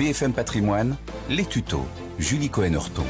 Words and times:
BFM 0.00 0.32
Patrimoine, 0.32 0.96
les 1.28 1.44
tutos. 1.44 1.84
Julie 2.18 2.48
Cohen-Horton. 2.48 3.04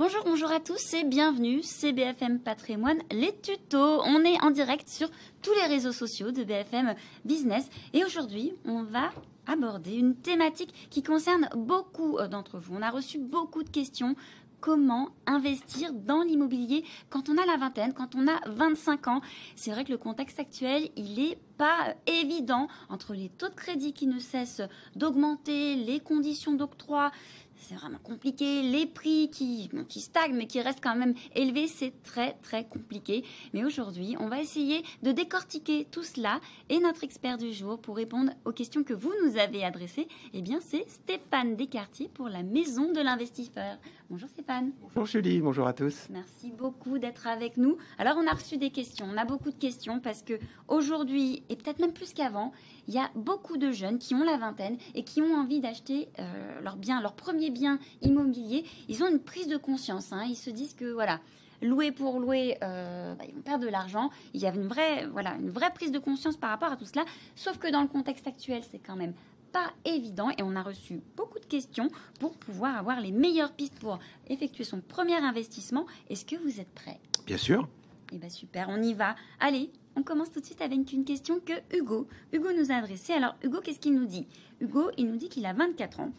Bonjour, 0.00 0.24
bonjour 0.24 0.50
à 0.50 0.58
tous 0.58 0.94
et 0.94 1.04
bienvenue, 1.04 1.62
c'est 1.62 1.92
BFM 1.92 2.40
Patrimoine, 2.40 2.98
les 3.12 3.32
tutos. 3.42 4.02
On 4.02 4.24
est 4.24 4.42
en 4.42 4.50
direct 4.50 4.88
sur 4.88 5.08
tous 5.40 5.52
les 5.54 5.72
réseaux 5.72 5.92
sociaux 5.92 6.32
de 6.32 6.42
BFM 6.42 6.96
Business 7.24 7.70
et 7.94 8.04
aujourd'hui, 8.04 8.54
on 8.64 8.82
va 8.82 9.12
aborder 9.46 9.94
une 9.94 10.16
thématique 10.16 10.88
qui 10.90 11.04
concerne 11.04 11.48
beaucoup 11.54 12.18
euh, 12.18 12.26
d'entre 12.26 12.58
vous. 12.58 12.74
On 12.74 12.82
a 12.82 12.90
reçu 12.90 13.18
beaucoup 13.18 13.62
de 13.62 13.70
questions 13.70 14.16
comment 14.60 15.10
investir 15.26 15.92
dans 15.92 16.22
l'immobilier 16.22 16.84
quand 17.10 17.28
on 17.28 17.38
a 17.38 17.46
la 17.46 17.56
vingtaine, 17.56 17.92
quand 17.92 18.14
on 18.14 18.26
a 18.26 18.40
25 18.46 19.08
ans. 19.08 19.20
C'est 19.54 19.70
vrai 19.70 19.84
que 19.84 19.92
le 19.92 19.98
contexte 19.98 20.40
actuel, 20.40 20.90
il 20.96 21.14
n'est 21.14 21.38
pas 21.56 21.94
évident 22.06 22.68
entre 22.88 23.14
les 23.14 23.28
taux 23.28 23.48
de 23.48 23.54
crédit 23.54 23.92
qui 23.92 24.06
ne 24.06 24.18
cessent 24.18 24.62
d'augmenter, 24.94 25.76
les 25.76 26.00
conditions 26.00 26.54
d'octroi 26.54 27.10
c'est 27.58 27.74
vraiment 27.74 27.98
compliqué. 28.02 28.62
Les 28.62 28.86
prix 28.86 29.30
qui, 29.30 29.68
qui 29.88 30.00
stagnent, 30.00 30.36
mais 30.36 30.46
qui 30.46 30.60
restent 30.60 30.82
quand 30.82 30.96
même 30.96 31.14
élevés, 31.34 31.66
c'est 31.66 31.92
très, 32.02 32.34
très 32.42 32.64
compliqué. 32.64 33.24
Mais 33.52 33.64
aujourd'hui, 33.64 34.16
on 34.20 34.28
va 34.28 34.40
essayer 34.40 34.82
de 35.02 35.12
décortiquer 35.12 35.86
tout 35.90 36.02
cela. 36.02 36.40
Et 36.68 36.78
notre 36.80 37.04
expert 37.04 37.38
du 37.38 37.52
jour, 37.52 37.78
pour 37.78 37.96
répondre 37.96 38.32
aux 38.44 38.52
questions 38.52 38.84
que 38.84 38.94
vous 38.94 39.12
nous 39.24 39.38
avez 39.38 39.64
adressées, 39.64 40.08
eh 40.32 40.42
bien, 40.42 40.58
c'est 40.60 40.88
Stéphane 40.88 41.56
Descartiers 41.56 42.08
pour 42.08 42.28
la 42.28 42.42
Maison 42.42 42.92
de 42.92 43.00
l'Investisseur. 43.00 43.78
Bonjour 44.08 44.28
Stéphane. 44.28 44.70
Bonjour 44.80 45.06
Julie, 45.06 45.40
bonjour 45.40 45.66
à 45.66 45.72
tous. 45.72 46.06
Merci 46.10 46.52
beaucoup 46.52 46.98
d'être 46.98 47.26
avec 47.26 47.56
nous. 47.56 47.76
Alors, 47.98 48.16
on 48.16 48.26
a 48.28 48.32
reçu 48.32 48.56
des 48.56 48.70
questions. 48.70 49.06
On 49.12 49.16
a 49.16 49.24
beaucoup 49.24 49.50
de 49.50 49.58
questions 49.58 49.98
parce 49.98 50.22
que 50.22 50.34
aujourd'hui, 50.68 51.42
et 51.48 51.56
peut-être 51.56 51.80
même 51.80 51.92
plus 51.92 52.12
qu'avant, 52.12 52.52
il 52.86 52.94
y 52.94 52.98
a 52.98 53.10
beaucoup 53.16 53.56
de 53.56 53.72
jeunes 53.72 53.98
qui 53.98 54.14
ont 54.14 54.22
la 54.22 54.36
vingtaine 54.36 54.76
et 54.94 55.02
qui 55.02 55.22
ont 55.22 55.34
envie 55.34 55.60
d'acheter 55.60 56.08
euh, 56.20 56.60
leur 56.60 56.76
bien, 56.76 57.00
leur 57.00 57.14
premier 57.14 57.45
bien 57.50 57.78
immobilier. 58.02 58.64
Ils 58.88 59.02
ont 59.02 59.08
une 59.08 59.20
prise 59.20 59.48
de 59.48 59.56
conscience. 59.56 60.12
Hein. 60.12 60.24
Ils 60.28 60.36
se 60.36 60.50
disent 60.50 60.74
que 60.74 60.92
voilà, 60.92 61.20
louer 61.62 61.92
pour 61.92 62.20
louer, 62.20 62.58
euh, 62.62 63.14
bah, 63.14 63.24
ils 63.28 63.34
vont 63.34 63.42
perdre 63.42 63.64
de 63.64 63.70
l'argent. 63.70 64.10
Il 64.34 64.40
y 64.40 64.46
a 64.46 64.54
une 64.54 64.66
vraie, 64.66 65.06
voilà, 65.06 65.34
une 65.36 65.50
vraie 65.50 65.72
prise 65.72 65.92
de 65.92 65.98
conscience 65.98 66.36
par 66.36 66.50
rapport 66.50 66.72
à 66.72 66.76
tout 66.76 66.84
cela. 66.84 67.04
Sauf 67.34 67.58
que 67.58 67.70
dans 67.70 67.82
le 67.82 67.88
contexte 67.88 68.26
actuel, 68.26 68.62
c'est 68.70 68.78
quand 68.78 68.96
même 68.96 69.14
pas 69.52 69.72
évident 69.84 70.30
et 70.30 70.42
on 70.42 70.56
a 70.56 70.62
reçu 70.62 71.00
beaucoup 71.16 71.38
de 71.38 71.44
questions 71.46 71.88
pour 72.20 72.36
pouvoir 72.36 72.76
avoir 72.76 73.00
les 73.00 73.12
meilleures 73.12 73.52
pistes 73.52 73.78
pour 73.78 73.98
effectuer 74.28 74.64
son 74.64 74.80
premier 74.80 75.16
investissement. 75.16 75.86
Est-ce 76.10 76.24
que 76.24 76.36
vous 76.36 76.60
êtes 76.60 76.72
prêts? 76.74 77.00
Bien 77.26 77.38
sûr. 77.38 77.68
Eh 78.12 78.18
bien 78.18 78.28
super, 78.28 78.68
on 78.68 78.82
y 78.82 78.94
va. 78.94 79.16
Allez, 79.40 79.70
on 79.96 80.02
commence 80.02 80.30
tout 80.30 80.40
de 80.40 80.44
suite 80.44 80.60
avec 80.60 80.92
une 80.92 81.04
question 81.04 81.40
que 81.40 81.54
Hugo, 81.76 82.06
Hugo 82.32 82.48
nous 82.52 82.70
a 82.70 82.76
adressée. 82.76 83.14
Alors 83.14 83.34
Hugo, 83.42 83.60
qu'est-ce 83.62 83.80
qu'il 83.80 83.94
nous 83.94 84.06
dit? 84.06 84.26
Hugo, 84.60 84.90
il 84.96 85.06
nous 85.06 85.16
dit 85.16 85.28
qu'il 85.28 85.46
a 85.46 85.52
24 85.52 86.00
ans. 86.00 86.12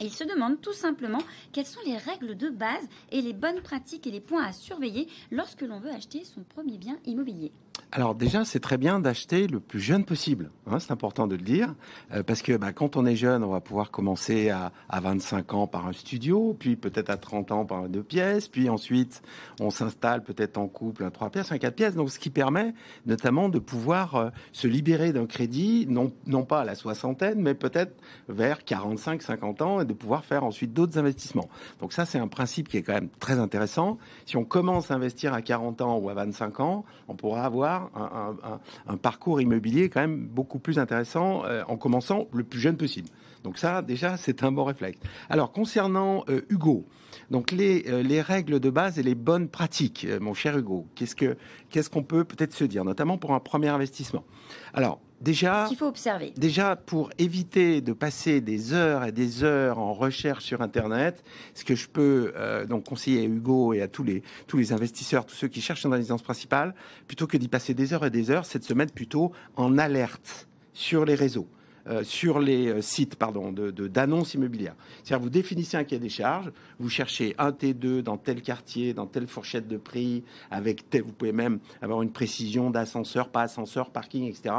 Et 0.00 0.06
il 0.06 0.12
se 0.12 0.24
demande 0.24 0.60
tout 0.60 0.72
simplement 0.72 1.22
quelles 1.52 1.66
sont 1.66 1.80
les 1.86 1.96
règles 1.96 2.36
de 2.36 2.48
base 2.48 2.88
et 3.10 3.22
les 3.22 3.32
bonnes 3.32 3.62
pratiques 3.62 4.06
et 4.06 4.10
les 4.10 4.20
points 4.20 4.44
à 4.44 4.52
surveiller 4.52 5.08
lorsque 5.30 5.62
l'on 5.62 5.80
veut 5.80 5.90
acheter 5.90 6.24
son 6.24 6.42
premier 6.42 6.78
bien 6.78 6.98
immobilier. 7.06 7.52
Alors 7.96 8.16
déjà, 8.16 8.44
c'est 8.44 8.58
très 8.58 8.76
bien 8.76 8.98
d'acheter 8.98 9.46
le 9.46 9.60
plus 9.60 9.78
jeune 9.78 10.04
possible. 10.04 10.50
Hein, 10.66 10.80
c'est 10.80 10.90
important 10.90 11.28
de 11.28 11.36
le 11.36 11.42
dire, 11.42 11.72
euh, 12.12 12.24
parce 12.24 12.42
que 12.42 12.56
bah, 12.56 12.72
quand 12.72 12.96
on 12.96 13.06
est 13.06 13.14
jeune, 13.14 13.44
on 13.44 13.50
va 13.50 13.60
pouvoir 13.60 13.92
commencer 13.92 14.50
à, 14.50 14.72
à 14.88 14.98
25 14.98 15.54
ans 15.54 15.66
par 15.68 15.86
un 15.86 15.92
studio, 15.92 16.56
puis 16.58 16.74
peut-être 16.74 17.08
à 17.08 17.16
30 17.16 17.52
ans 17.52 17.64
par 17.64 17.88
deux 17.88 18.02
pièces, 18.02 18.48
puis 18.48 18.68
ensuite 18.68 19.22
on 19.60 19.70
s'installe 19.70 20.24
peut-être 20.24 20.58
en 20.58 20.66
couple 20.66 21.04
à 21.04 21.12
trois 21.12 21.30
pièces, 21.30 21.52
un 21.52 21.58
quatre 21.58 21.76
pièces. 21.76 21.94
Donc 21.94 22.10
ce 22.10 22.18
qui 22.18 22.30
permet 22.30 22.74
notamment 23.06 23.48
de 23.48 23.60
pouvoir 23.60 24.16
euh, 24.16 24.30
se 24.50 24.66
libérer 24.66 25.12
d'un 25.12 25.26
crédit, 25.26 25.86
non, 25.88 26.12
non 26.26 26.42
pas 26.42 26.62
à 26.62 26.64
la 26.64 26.74
soixantaine, 26.74 27.40
mais 27.40 27.54
peut-être 27.54 27.94
vers 28.28 28.64
45, 28.64 29.22
50 29.22 29.62
ans, 29.62 29.80
et 29.82 29.84
de 29.84 29.92
pouvoir 29.92 30.24
faire 30.24 30.42
ensuite 30.42 30.72
d'autres 30.72 30.98
investissements. 30.98 31.48
Donc 31.80 31.92
ça, 31.92 32.06
c'est 32.06 32.18
un 32.18 32.26
principe 32.26 32.68
qui 32.68 32.76
est 32.76 32.82
quand 32.82 32.94
même 32.94 33.10
très 33.20 33.38
intéressant. 33.38 33.98
Si 34.26 34.36
on 34.36 34.44
commence 34.44 34.90
à 34.90 34.94
investir 34.94 35.32
à 35.32 35.42
40 35.42 35.80
ans 35.80 35.98
ou 35.98 36.08
à 36.08 36.14
25 36.14 36.58
ans, 36.58 36.84
on 37.06 37.14
pourra 37.14 37.44
avoir 37.44 37.83
un, 37.94 38.96
parcours 38.96 39.40
immobilier 39.40 39.88
quand 39.88 40.00
même 40.00 40.26
beaucoup 40.26 40.58
plus 40.58 40.78
intéressant 40.78 41.44
euh, 41.44 41.62
en 41.68 41.76
commençant 41.76 42.28
le 42.32 42.44
plus 42.44 42.60
jeune 42.60 42.76
possible. 42.76 43.08
Donc 43.44 43.58
ça, 43.58 43.82
déjà, 43.82 44.16
c'est 44.16 44.42
un 44.42 44.50
bon 44.50 44.64
réflexe. 44.64 44.98
Alors, 45.28 45.52
concernant 45.52 46.24
euh, 46.28 46.40
Hugo, 46.48 46.84
donc 47.30 47.52
les, 47.52 47.84
euh, 47.88 48.02
les, 48.02 48.20
règles 48.20 48.58
de 48.58 48.70
base 48.70 48.98
et 48.98 49.02
les 49.02 49.14
bonnes 49.14 49.48
pratiques, 49.48 50.06
mon 50.20 50.34
cher 50.34 50.58
Hugo, 50.58 50.86
qu'est-ce 50.94 51.14
que 51.14 51.36
qu'est-ce 51.70 51.90
qu'on 51.90 52.02
peut 52.02 52.24
peut-être 52.24 52.54
se 52.54 52.64
dire, 52.64 52.84
notamment 52.84 53.18
pour 53.18 53.34
un 53.34 53.40
premier 53.40 53.68
investissement? 53.68 54.24
Alors, 54.72 55.00
Déjà, 55.24 55.64
qu'il 55.68 55.78
faut 55.78 55.86
observer. 55.86 56.34
Déjà, 56.36 56.76
pour 56.76 57.08
éviter 57.16 57.80
de 57.80 57.94
passer 57.94 58.42
des 58.42 58.74
heures 58.74 59.04
et 59.04 59.12
des 59.12 59.42
heures 59.42 59.78
en 59.78 59.94
recherche 59.94 60.44
sur 60.44 60.60
Internet, 60.60 61.24
ce 61.54 61.64
que 61.64 61.74
je 61.74 61.88
peux 61.88 62.32
euh, 62.36 62.66
donc 62.66 62.84
conseiller 62.84 63.22
à 63.22 63.24
Hugo 63.24 63.72
et 63.72 63.80
à 63.80 63.88
tous 63.88 64.02
les 64.02 64.22
tous 64.46 64.58
les 64.58 64.74
investisseurs, 64.74 65.24
tous 65.24 65.34
ceux 65.34 65.48
qui 65.48 65.62
cherchent 65.62 65.84
une 65.84 65.94
résidence 65.94 66.22
principale, 66.22 66.74
plutôt 67.06 67.26
que 67.26 67.38
d'y 67.38 67.48
passer 67.48 67.72
des 67.72 67.94
heures 67.94 68.04
et 68.04 68.10
des 68.10 68.30
heures, 68.30 68.44
c'est 68.44 68.58
de 68.58 68.64
se 68.64 68.74
mettre 68.74 68.92
plutôt 68.92 69.32
en 69.56 69.78
alerte 69.78 70.46
sur 70.74 71.06
les 71.06 71.14
réseaux. 71.14 71.48
Euh, 71.86 72.02
sur 72.02 72.38
les 72.38 72.68
euh, 72.68 72.80
sites 72.80 73.16
pardon, 73.16 73.52
de, 73.52 73.70
d'annonces 73.70 74.32
immobilières. 74.32 74.74
C'est-à-dire 75.02 75.22
vous 75.22 75.28
définissez 75.28 75.76
un 75.76 75.84
cahier 75.84 76.00
des 76.00 76.08
charges, 76.08 76.50
vous 76.78 76.88
cherchez 76.88 77.34
un 77.36 77.50
T2 77.50 78.00
dans 78.00 78.16
tel 78.16 78.40
quartier, 78.40 78.94
dans 78.94 79.06
telle 79.06 79.26
fourchette 79.26 79.68
de 79.68 79.76
prix, 79.76 80.24
avec 80.50 80.82
vous 81.04 81.12
pouvez 81.12 81.32
même 81.32 81.58
avoir 81.82 82.00
une 82.00 82.10
précision 82.10 82.70
d'ascenseur, 82.70 83.28
pas 83.28 83.42
ascenseur, 83.42 83.90
parking, 83.90 84.24
etc. 84.24 84.54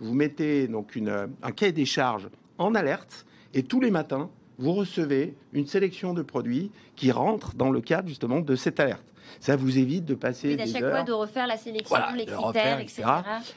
Vous 0.00 0.12
mettez 0.12 0.68
donc 0.68 0.96
une, 0.96 1.28
un 1.42 1.50
cahier 1.50 1.72
des 1.72 1.86
charges 1.86 2.28
en 2.58 2.74
alerte 2.74 3.24
et 3.54 3.62
tous 3.62 3.80
les 3.80 3.90
matins, 3.90 4.28
vous 4.58 4.72
recevez 4.72 5.34
une 5.52 5.66
sélection 5.66 6.14
de 6.14 6.22
produits 6.22 6.70
qui 6.94 7.10
rentrent 7.10 7.54
dans 7.54 7.70
le 7.70 7.80
cadre 7.80 8.08
justement 8.08 8.40
de 8.40 8.56
cette 8.56 8.80
alerte. 8.80 9.04
Ça 9.40 9.56
vous 9.56 9.78
évite 9.78 10.04
de 10.04 10.14
passer 10.14 10.54
oui, 10.54 10.62
à 10.62 10.66
chaque 10.66 10.88
fois 10.88 11.02
de 11.02 11.12
refaire 11.12 11.46
la 11.46 11.56
sélection, 11.56 11.96
les 12.16 12.26
critères, 12.26 12.80
etc. 12.80 13.02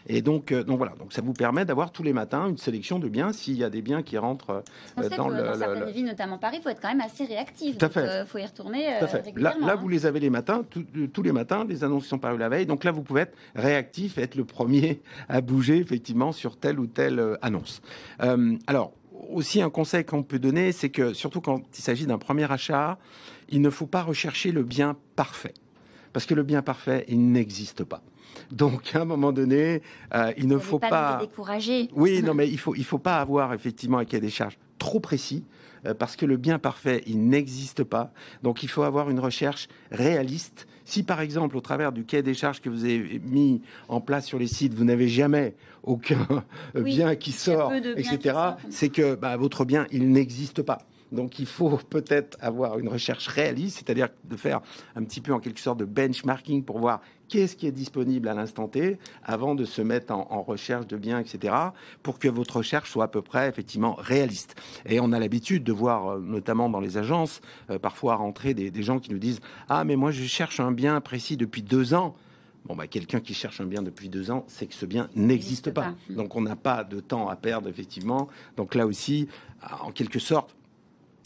Et 0.08 0.22
donc, 0.22 0.52
euh, 0.52 0.64
donc 0.64 0.78
voilà, 0.78 0.94
donc 1.00 1.14
ça 1.14 1.22
vous 1.22 1.34
permet 1.34 1.64
d'avoir 1.64 1.92
tous 1.92 2.04
les 2.04 2.12
matins 2.12 2.50
une 2.50 2.58
sélection 2.58 3.00
de 3.00 3.08
biens 3.08 3.34
s'il 3.34 3.56
y 3.56 3.64
a 3.64 3.70
des 3.70 3.82
biens 3.82 4.02
qui 4.02 4.18
rentrent 4.18 4.64
euh, 4.98 5.10
dans, 5.16 5.30
le, 5.30 5.44
dans 5.44 5.56
certaines 5.56 5.92
villes, 5.92 6.06
notamment 6.06 6.38
Paris, 6.38 6.58
il 6.60 6.64
faut 6.64 6.70
être 6.70 6.82
quand 6.82 6.90
même 6.90 7.02
assez 7.02 7.26
réactif. 7.26 7.78
Tout 7.78 7.86
à 7.86 7.90
fait. 7.90 8.04
Il 8.04 8.10
euh, 8.10 8.26
faut 8.26 8.40
y 8.40 8.46
retourner 8.46 9.00
Là, 9.36 9.56
là 9.60 9.74
hein. 9.74 9.76
vous 9.76 9.88
les 9.88 10.06
avez 10.06 10.20
les 10.20 10.30
matins, 10.30 10.64
tous 11.14 11.24
les 11.24 11.32
matins, 11.32 11.66
les 11.68 11.84
annonces 11.84 12.04
qui 12.04 12.10
sont 12.10 12.20
parues 12.20 12.38
la 12.38 12.50
veille. 12.50 12.66
Donc 12.66 12.84
là, 12.84 12.92
vous 12.92 13.04
pouvez 13.04 13.22
être 13.22 13.38
réactif, 13.56 14.18
être 14.18 14.36
le 14.36 14.46
premier 14.46 15.02
à 15.30 15.42
bouger 15.42 15.78
effectivement 15.78 16.32
sur 16.32 16.58
telle 16.58 16.80
ou 16.80 16.88
telle 16.88 17.38
annonce. 17.42 17.82
alors 18.68 18.94
aussi 19.30 19.62
un 19.62 19.70
conseil 19.70 20.06
qu'on 20.06 20.24
peut 20.24 20.40
donner, 20.40 20.72
c'est 20.72 20.90
que 20.90 21.14
surtout 21.14 21.42
quand 21.42 21.62
il 21.78 21.82
s'agit 21.82 22.06
d'un 22.06 22.18
premier 22.18 22.50
achat, 22.52 22.98
il 23.50 23.62
ne 23.62 23.70
faut 23.70 23.88
pas 23.88 24.02
rechercher 24.02 24.52
le 24.52 24.64
bien 24.64 24.96
parfait. 25.16 25.54
Parce 26.14 26.26
que 26.26 26.34
le 26.34 26.44
bien 26.44 26.62
parfait, 26.62 27.06
il 27.08 27.32
n'existe 27.32 27.84
pas. 27.84 28.02
Donc, 28.52 28.96
à 28.96 29.02
un 29.02 29.06
moment 29.06 29.32
donné, 29.32 29.82
euh, 30.14 30.34
il 30.38 30.48
ne 30.48 30.58
faut 30.58 30.80
pas. 30.80 30.90
pas... 30.90 31.18
décourager. 31.22 31.90
Oui, 31.94 32.24
non, 32.24 32.34
mais 32.34 32.48
il 32.48 32.58
faut, 32.58 32.76
il 32.76 32.86
faut 32.86 32.98
pas 32.98 33.20
avoir 33.20 33.54
effectivement 33.54 34.00
un 34.00 34.06
cahier 34.06 34.22
des 34.22 34.30
charges 34.30 34.58
trop 34.80 35.00
précis 35.00 35.44
euh, 35.86 35.94
parce 35.94 36.16
que 36.16 36.26
le 36.26 36.38
bien 36.38 36.60
parfait, 36.60 37.04
il 37.06 37.28
n'existe 37.28 37.84
pas. 37.84 38.12
Donc, 38.44 38.64
il 38.64 38.70
faut 38.70 38.84
avoir 38.84 39.10
une 39.10 39.20
recherche 39.20 39.68
réaliste. 39.92 40.68
Si, 40.86 41.04
par 41.04 41.22
exemple, 41.22 41.56
au 41.56 41.62
travers 41.62 41.92
du 41.92 42.04
cahier 42.04 42.24
des 42.24 42.34
charges 42.34 42.62
que 42.62 42.70
vous 42.70 42.84
avez 42.86 43.22
mis 43.24 43.62
en 43.88 44.02
place 44.02 44.26
sur 44.26 44.40
les 44.40 44.48
sites, 44.48 44.74
vous 44.74 44.86
n'avez 44.86 45.08
jamais 45.08 45.56
aucun 45.84 46.44
bien 46.76 47.16
qui 47.16 47.32
sort, 47.32 47.72
etc., 47.74 48.38
c'est 48.70 48.90
que 48.90 49.16
bah, 49.16 49.38
votre 49.38 49.66
bien, 49.66 49.86
il 49.92 50.12
n'existe 50.12 50.64
pas. 50.64 50.80
Donc 51.12 51.40
il 51.40 51.46
faut 51.46 51.78
peut-être 51.90 52.38
avoir 52.42 52.80
une 52.80 52.88
recherche 52.88 53.28
réaliste, 53.28 53.78
c'est-à-dire 53.78 54.10
de 54.26 54.36
faire 54.36 54.62
un 54.96 55.04
petit 55.04 55.22
peu 55.22 55.34
en 55.34 55.40
quelque 55.40 55.60
sorte 55.60 55.80
de 55.80 55.86
benchmarking 55.86 56.64
pour 56.64 56.80
voir 56.80 57.02
qu'est-ce 57.30 57.56
qui 57.56 57.68
est 57.68 57.72
disponible 57.72 58.28
à 58.28 58.34
l'instant 58.34 58.68
T 58.68 58.98
avant 59.24 59.56
de 59.56 59.66
se 59.66 59.82
mettre 59.82 60.14
en, 60.14 60.42
recherche 60.42 60.88
de 60.88 60.98
biens, 60.98 61.20
etc., 61.20 61.54
pour 62.04 62.20
que 62.20 62.28
votre 62.28 62.58
recherche 62.58 62.92
soit 62.92 63.06
à 63.06 63.08
peu 63.08 63.22
près 63.22 63.48
effectivement 63.48 63.96
réaliste. 63.98 64.56
Et 64.86 65.00
on 65.00 65.12
a 65.12 65.20
l'habitude 65.20 65.64
de 65.64 65.72
voir, 65.72 66.08
euh, 66.08 66.20
notamment 66.20 66.70
dans 66.70 66.80
les 66.80 66.98
agences, 66.98 67.42
euh, 67.70 67.80
parfois 67.80 68.16
rentrer 68.16 68.54
des, 68.54 68.72
des 68.72 68.84
gens 68.84 69.00
qui 69.00 69.12
nous 69.12 69.20
disent 69.20 69.40
Ah, 69.70 69.84
mais 69.84 69.96
moi 69.96 70.12
je 70.12 70.24
cherche 70.24 70.60
un 70.60 70.72
bien 70.72 71.00
précis 71.02 71.38
depuis 71.38 71.62
deux 71.62 71.94
ans. 71.94 72.16
Bon, 72.66 72.76
bah, 72.76 72.88
quelqu'un 72.88 73.20
qui 73.20 73.34
cherche 73.34 73.62
un 73.62 73.66
bien 73.66 73.82
depuis 73.82 74.10
deux 74.10 74.32
ans, 74.32 74.46
c'est 74.48 74.68
que 74.68 74.74
ce 74.74 74.86
bien 74.86 75.10
n'existe 75.16 75.72
pas. 75.72 75.96
Donc, 76.10 76.36
on 76.36 76.42
n'a 76.42 76.56
pas 76.56 76.84
de 76.84 77.00
temps 77.00 77.30
à 77.30 77.36
perdre, 77.36 77.70
effectivement. 77.70 78.28
Donc, 78.58 78.76
là 78.76 78.86
aussi, 78.86 79.28
en 79.82 79.92
quelque 79.92 80.20
sorte, 80.20 80.56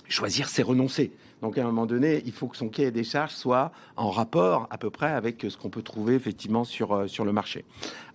choisir, 0.07 0.47
c'est 0.47 0.63
renoncer. 0.63 1.11
Donc 1.43 1.57
à 1.57 1.61
un 1.61 1.65
moment 1.65 1.85
donné, 1.85 2.23
il 2.25 2.31
faut 2.31 2.47
que 2.47 2.55
son 2.55 2.69
cahier 2.69 2.89
des 2.89 3.03
charges 3.03 3.33
soit 3.33 3.73
en 3.97 4.09
rapport 4.09 4.65
à 4.69 4.77
peu 4.77 4.89
près 4.89 5.11
avec 5.11 5.45
ce 5.49 5.57
qu'on 5.57 5.69
peut 5.69 5.81
trouver 5.81 6.15
effectivement 6.15 6.63
sur, 6.63 6.93
euh, 6.93 7.07
sur 7.07 7.25
le 7.25 7.33
marché. 7.33 7.65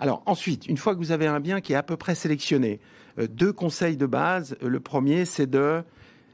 Alors 0.01 0.23
ensuite, 0.25 0.67
une 0.67 0.79
fois 0.79 0.95
que 0.95 0.99
vous 0.99 1.13
avez 1.13 1.27
un 1.27 1.39
bien 1.39 1.61
qui 1.61 1.75
est 1.75 1.77
à 1.77 1.83
peu 1.83 1.99
près 1.99 2.15
sélectionné, 2.15 2.81
euh, 3.19 3.29
deux 3.29 3.53
conseils 3.53 3.99
de 3.99 4.07
base. 4.07 4.57
Le 4.63 4.81
premier, 4.81 5.27
c'est 5.27 5.47
de 5.47 5.83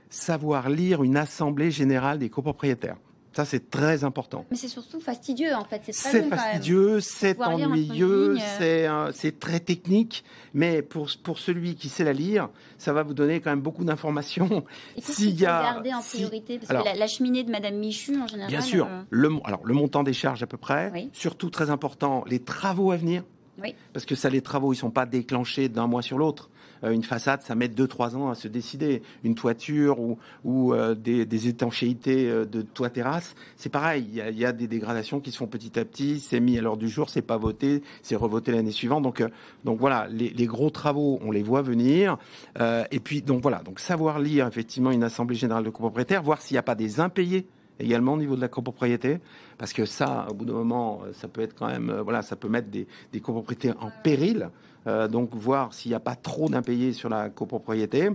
savoir 0.08 0.70
lire 0.70 1.02
une 1.02 1.16
assemblée 1.16 1.72
générale 1.72 2.20
des 2.20 2.30
copropriétaires. 2.30 2.96
Ça, 3.34 3.44
c'est 3.44 3.68
très 3.68 4.04
important. 4.04 4.44
Mais 4.50 4.56
c'est 4.56 4.68
surtout 4.68 5.00
fastidieux, 5.00 5.54
en 5.54 5.64
fait. 5.64 5.82
C'est 5.90 6.22
fastidieux, 6.28 7.00
c'est 7.00 7.40
ennuyeux, 7.40 8.36
c'est 8.58 8.86
euh, 8.88 9.10
c'est 9.12 9.40
très 9.40 9.58
technique, 9.60 10.24
mais 10.54 10.82
pour, 10.82 11.08
pour 11.22 11.38
celui 11.38 11.74
qui 11.74 11.88
sait 11.88 12.04
la 12.04 12.12
lire, 12.12 12.48
ça 12.78 12.92
va 12.92 13.02
vous 13.02 13.14
donner 13.14 13.40
quand 13.40 13.50
même 13.50 13.60
beaucoup 13.60 13.84
d'informations. 13.84 14.64
S'il 14.98 15.38
y 15.40 15.46
a- 15.46 15.62
garder 15.62 15.92
en 15.92 16.00
si- 16.00 16.18
priorité? 16.18 16.58
Parce 16.58 16.70
alors- 16.70 16.84
que 16.84 16.88
la, 16.90 16.94
la 16.94 17.06
cheminée 17.08 17.42
de 17.42 17.50
Madame 17.50 17.74
Michu, 17.76 18.16
en 18.20 18.26
général. 18.26 18.48
Bien 18.50 18.60
sûr, 18.60 18.86
euh, 18.86 19.02
le, 19.10 19.30
alors, 19.44 19.60
le 19.64 19.74
montant 19.74 20.02
des 20.04 20.12
charges 20.12 20.42
à 20.42 20.46
peu 20.46 20.56
près, 20.56 20.90
Oui. 20.94 21.10
surtout 21.12 21.50
très 21.50 21.70
important, 21.70 22.24
les 22.28 22.38
travaux 22.38 22.92
à 22.92 22.96
venir. 22.96 23.24
Oui. 23.62 23.74
Parce 23.92 24.04
que 24.04 24.14
ça, 24.14 24.30
les 24.30 24.42
travaux, 24.42 24.72
ils 24.72 24.76
sont 24.76 24.90
pas 24.90 25.06
déclenchés 25.06 25.68
d'un 25.68 25.86
mois 25.86 26.02
sur 26.02 26.18
l'autre. 26.18 26.50
Euh, 26.84 26.90
une 26.90 27.02
façade, 27.02 27.42
ça 27.42 27.54
met 27.54 27.68
2-3 27.68 28.16
ans 28.16 28.30
à 28.30 28.34
se 28.34 28.48
décider. 28.48 29.02
Une 29.22 29.34
toiture 29.34 30.00
ou, 30.00 30.18
ou 30.44 30.72
euh, 30.72 30.94
des, 30.94 31.48
étanchéités 31.48 32.28
euh, 32.28 32.44
de 32.44 32.62
toit 32.62 32.90
terrasse, 32.90 33.34
c'est 33.56 33.70
pareil. 33.70 34.06
Il 34.08 34.38
y, 34.38 34.44
a, 34.44 34.52
des 34.52 34.68
dégradations 34.68 35.20
qui 35.20 35.30
se 35.30 35.38
font 35.38 35.46
petit 35.46 35.78
à 35.78 35.84
petit. 35.84 36.20
C'est 36.20 36.40
mis 36.40 36.58
à 36.58 36.62
l'heure 36.62 36.76
du 36.76 36.88
jour, 36.88 37.10
c'est 37.10 37.22
pas 37.22 37.36
voté, 37.36 37.82
c'est 38.02 38.16
revoté 38.16 38.52
l'année 38.52 38.70
suivante. 38.70 39.02
Donc, 39.02 39.22
donc 39.64 39.78
voilà, 39.78 40.06
les, 40.10 40.46
gros 40.46 40.70
travaux, 40.70 41.18
on 41.22 41.30
les 41.30 41.42
voit 41.42 41.62
venir. 41.62 42.18
Et 42.60 43.00
puis, 43.00 43.22
donc 43.22 43.42
voilà, 43.42 43.58
donc 43.62 43.80
savoir 43.80 44.18
lire 44.18 44.46
effectivement 44.46 44.90
une 44.90 45.02
assemblée 45.02 45.36
générale 45.36 45.64
de 45.64 45.70
copropriétaires, 45.70 46.22
voir 46.22 46.40
s'il 46.40 46.54
n'y 46.54 46.58
a 46.58 46.62
pas 46.62 46.74
des 46.74 47.00
impayés 47.00 47.46
également 47.80 48.14
au 48.14 48.16
niveau 48.16 48.36
de 48.36 48.40
la 48.40 48.48
copropriété, 48.48 49.18
parce 49.58 49.72
que 49.72 49.84
ça, 49.84 50.26
au 50.30 50.34
bout 50.34 50.44
d'un 50.44 50.54
moment, 50.54 51.02
euh, 51.04 51.12
ça 51.12 51.28
peut 51.28 51.40
être 51.40 51.54
quand 51.54 51.66
même, 51.66 51.90
euh, 51.90 52.02
voilà, 52.02 52.22
ça 52.22 52.36
peut 52.36 52.48
mettre 52.48 52.68
des, 52.68 52.86
copropriétés 53.20 53.72
en 53.80 53.90
péril. 54.02 54.50
Euh, 54.86 55.08
donc 55.08 55.34
voir 55.34 55.72
s'il 55.72 55.90
n'y 55.90 55.94
a 55.94 56.00
pas 56.00 56.14
trop 56.14 56.48
d'impayés 56.48 56.92
sur 56.92 57.08
la 57.08 57.30
copropriété. 57.30 58.10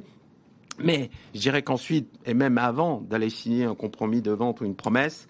Mais 0.81 1.09
je 1.33 1.39
dirais 1.39 1.63
qu'ensuite, 1.63 2.07
et 2.25 2.33
même 2.33 2.57
avant 2.57 3.01
d'aller 3.01 3.29
signer 3.29 3.65
un 3.65 3.75
compromis 3.75 4.21
de 4.21 4.31
vente 4.31 4.61
ou 4.61 4.65
une 4.65 4.75
promesse, 4.75 5.27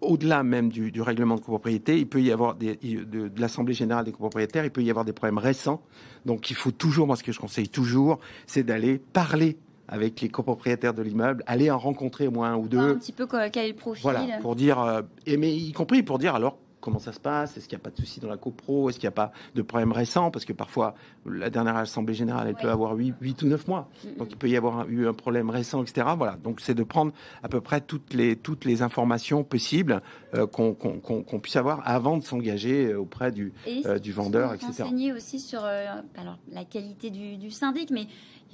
au-delà 0.00 0.42
même 0.42 0.70
du, 0.70 1.00
règlement 1.00 1.34
de 1.34 1.40
copropriété, 1.40 1.98
il 1.98 2.06
peut 2.06 2.22
y 2.22 2.30
avoir 2.30 2.54
de, 2.54 2.76
de 2.82 3.40
l'Assemblée 3.40 3.74
générale 3.74 4.04
des 4.04 4.12
copropriétaires, 4.12 4.64
il 4.64 4.70
peut 4.70 4.82
y 4.82 4.90
avoir 4.90 5.04
des 5.04 5.12
problèmes 5.12 5.38
récents. 5.38 5.82
Donc 6.24 6.50
il 6.50 6.56
faut 6.56 6.70
toujours, 6.70 7.06
moi 7.06 7.16
ce 7.16 7.24
que 7.24 7.32
je 7.32 7.40
conseille 7.40 7.68
toujours, 7.68 8.18
c'est 8.46 8.62
d'aller 8.62 8.98
parler 8.98 9.56
avec 9.88 10.20
les 10.20 10.28
copropriétaires 10.28 10.94
de 10.94 11.02
l'immeuble, 11.02 11.42
aller 11.46 11.70
en 11.70 11.78
rencontrer 11.78 12.26
au 12.26 12.30
moins 12.30 12.50
un 12.52 12.56
ou 12.56 12.62
voir 12.62 12.68
deux. 12.68 12.78
un 12.92 12.94
petit 12.96 13.12
peu 13.12 13.26
quel 13.26 13.64
est 13.64 13.68
le 13.68 13.74
profil. 13.74 14.02
Voilà, 14.02 14.38
pour 14.40 14.56
dire, 14.56 14.80
euh, 14.80 15.02
et 15.26 15.36
mais 15.36 15.54
y 15.54 15.72
compris 15.72 16.02
pour 16.02 16.18
dire 16.18 16.34
alors 16.34 16.58
comment 16.80 16.98
ça 17.00 17.12
se 17.12 17.18
passe, 17.18 17.56
est-ce 17.56 17.66
qu'il 17.68 17.76
n'y 17.76 17.82
a 17.82 17.84
pas 17.84 17.90
de 17.90 17.96
souci 17.96 18.20
dans 18.20 18.28
la 18.28 18.36
copro, 18.36 18.88
est-ce 18.88 19.00
qu'il 19.00 19.06
n'y 19.08 19.12
a 19.12 19.12
pas 19.12 19.32
de 19.56 19.62
problème 19.62 19.90
récent, 19.90 20.30
parce 20.30 20.44
que 20.44 20.52
parfois 20.52 20.94
la 21.28 21.50
dernière 21.50 21.74
assemblée 21.74 22.14
générale, 22.14 22.46
elle 22.46 22.54
Ouais. 22.54 22.62
peut 22.62 22.70
avoir 22.70 22.94
8, 22.94 23.42
ou 23.42 23.46
9 23.46 23.66
mois, 23.66 23.88
Mm, 24.04 24.08
mm. 24.08 24.16
donc 24.18 24.28
il 24.30 24.36
peut 24.36 24.48
y 24.48 24.56
avoir 24.56 24.78
un- 24.80 24.86
eu 24.86 25.08
un 25.08 25.12
problème 25.12 25.50
récent, 25.50 25.82
etc. 25.82 26.06
Voilà, 26.16 26.36
donc 26.44 26.60
c'est 26.60 26.74
de 26.74 26.84
prendre 26.84 27.10
à 27.42 27.48
peu 27.48 27.60
près 27.60 27.80
toutes 27.80 28.14
les, 28.14 28.36
toutes 28.36 28.64
les 28.64 28.82
informations 28.82 29.42
possibles 29.42 30.00
euh, 30.34 30.46
qu'on 30.46 31.40
puisse 31.42 31.56
avoir 31.56 31.80
avant 31.88 32.18
de 32.18 32.22
s'engager 32.22 32.86
euh, 32.92 33.00
auprès 33.00 33.32
du... 33.32 33.52
Et 33.66 33.84
euh, 33.84 33.98
du 33.98 34.12
vendeur, 34.12 34.54
etc. 34.54 34.66
renseigner 34.84 35.12
aussi 35.12 35.40
sur 35.40 35.62
euh, 35.64 35.86
alors, 36.16 36.38
la 36.52 36.64
qualité 36.64 37.10
du, 37.10 37.36
du 37.36 37.50
syndic, 37.50 37.90
mais 37.90 38.06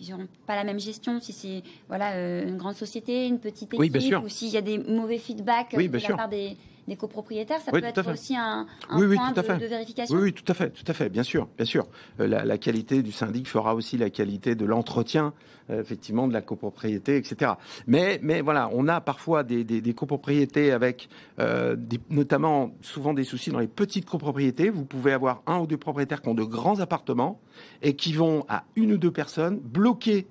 ils 0.03 0.11
n'auront 0.11 0.27
pas 0.47 0.57
la 0.57 0.65
même 0.65 0.81
gestion 0.81 1.21
si 1.21 1.33
c'est 1.33 1.63
voilà, 1.89 2.13
euh, 2.13 2.47
une 2.47 2.57
grande 2.57 2.75
société, 2.75 3.27
une 3.27 3.39
petite 3.39 3.69
équipe, 3.69 3.79
Oui, 3.81 3.91
bien 3.91 4.01
sûr. 4.01 4.23
ou 4.25 4.29
s'il 4.29 4.49
y 4.49 4.57
a 4.57 4.61
des 4.63 4.79
mauvais 4.79 5.19
feedbacks 5.19 5.75
euh, 5.75 5.87
de 5.89 5.93
la 5.93 5.99
sûr. 6.01 6.17
part 6.17 6.29
des, 6.29 6.57
des 6.89 6.97
copropriétaires. 6.97 7.61
Ça 7.61 7.71
Oui, 7.73 7.81
peut 7.81 7.87
être 7.87 8.11
aussi 8.11 8.37
un, 8.37 8.67
un 8.91 8.99
Oui, 9.01 9.15
point 9.17 9.33
de, 9.33 9.67
vérification. 9.67 10.17
Oui, 10.17 10.23
oui, 10.25 10.33
tout 10.33 10.45
à 10.51 10.55
fait, 10.55 10.71
tout 10.71 10.85
à 10.87 10.93
fait, 10.93 11.09
bien 11.09 11.23
sûr, 11.23 11.49
bien 11.57 11.65
sûr. 11.67 11.87
Euh, 12.21 12.27
la, 12.27 12.45
la 12.45 12.59
qualité 12.59 13.03
du 13.03 13.13
syndic 13.13 13.49
fera 13.49 13.75
aussi 13.75 13.97
la 13.99 14.11
qualité 14.11 14.55
de 14.55 14.65
l'entretien, 14.65 15.33
euh, 15.71 15.81
effectivement, 15.81 16.27
de 16.27 16.33
la 16.33 16.43
copropriété, 16.43 17.17
etc. 17.17 17.53
Mais, 17.87 18.19
mais 18.23 18.41
voilà, 18.41 18.69
on 18.73 18.89
a 18.89 19.01
parfois 19.01 19.45
des, 19.45 19.63
des, 19.65 19.81
des 19.81 19.95
copropriétés 19.95 20.73
avec, 20.73 21.09
euh, 21.39 21.77
des- 21.77 22.01
notamment, 22.11 22.73
souvent 22.81 23.15
des 23.15 23.25
soucis 23.25 23.51
dans 23.51 23.61
les 23.61 23.69
petites 23.69 24.07
copropriétés. 24.07 24.71
Vous 24.71 24.85
pouvez 24.85 25.13
avoir 25.13 25.43
un 25.47 25.59
ou 25.61 25.67
deux 25.67 25.77
propriétaires 25.77 26.21
qui 26.21 26.29
ont 26.29 26.35
de 26.35 26.43
grands 26.45 26.81
appartements 26.81 27.41
et 27.83 27.95
qui 27.95 28.13
vont 28.13 28.45
à 28.49 28.65
une 28.77 28.93
ou 28.93 28.99
deux 28.99 29.13
personnes 29.13 29.59
bloquer 29.61 30.27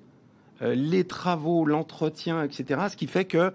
les 0.62 1.04
travaux, 1.04 1.64
l'entretien, 1.64 2.42
etc. 2.44 2.80
Ce 2.90 2.96
qui 2.96 3.06
fait 3.06 3.24
que 3.24 3.52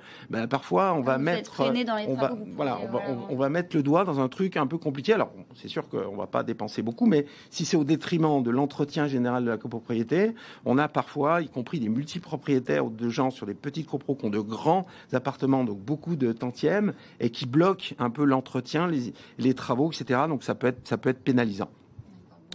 parfois 0.50 0.94
on 0.94 1.02
va 1.02 1.18
Vous 1.18 1.24
mettre, 1.24 1.52
traîné 1.52 1.84
dans 1.86 1.96
les 1.96 2.06
on 2.08 2.16
va, 2.16 2.28
travaux, 2.28 2.44
vous 2.46 2.52
voilà, 2.56 2.74
pouvez, 2.76 2.88
on 2.88 2.92
va, 2.92 3.00
voilà, 3.06 3.20
on- 3.30 3.34
on 3.34 3.38
va 3.38 3.50
mettre 3.50 3.76
le 3.76 3.84
doigt 3.84 4.04
dans 4.04 4.20
un 4.20 4.28
truc 4.28 4.58
un 4.58 4.68
peu 4.68 4.78
compliqué. 4.78 5.14
Alors 5.14 5.32
c'est 5.56 5.68
sûr 5.68 5.88
qu'on 5.90 6.16
va 6.16 6.28
pas 6.28 6.44
dépenser 6.44 6.82
beaucoup, 6.82 7.06
mais 7.06 7.26
si 7.50 7.66
c'est 7.66 7.78
au 7.78 7.84
détriment 7.84 8.42
de 8.44 8.52
l'entretien 8.52 9.08
général 9.08 9.46
de 9.46 9.50
la 9.50 9.58
copropriété, 9.58 10.34
on 10.66 10.78
a 10.78 10.88
parfois, 10.88 11.42
y 11.42 11.48
compris 11.50 11.80
des 11.80 11.90
multipropriétaires 11.90 12.86
ou 12.86 12.90
de 12.90 13.10
gens 13.10 13.30
sur 13.30 13.46
des 13.46 13.54
petites 13.54 13.88
copros 13.88 14.16
qui 14.16 14.26
ont 14.26 14.30
de 14.30 14.40
grands 14.40 14.86
appartements, 15.14 15.64
donc 15.64 15.80
beaucoup 15.80 16.16
de 16.16 16.32
tantièmes, 16.34 16.94
et 17.20 17.30
qui 17.30 17.46
bloquent 17.46 17.96
un 18.00 18.10
peu 18.10 18.24
l'entretien, 18.26 18.88
les, 18.88 19.14
les 19.38 19.54
travaux, 19.54 19.92
etc. 19.92 20.22
Donc 20.28 20.44
ça 20.44 20.56
peut 20.56 20.68
être, 20.68 20.88
ça 20.88 20.98
peut 20.98 21.10
être 21.10 21.24
pénalisant. 21.24 21.70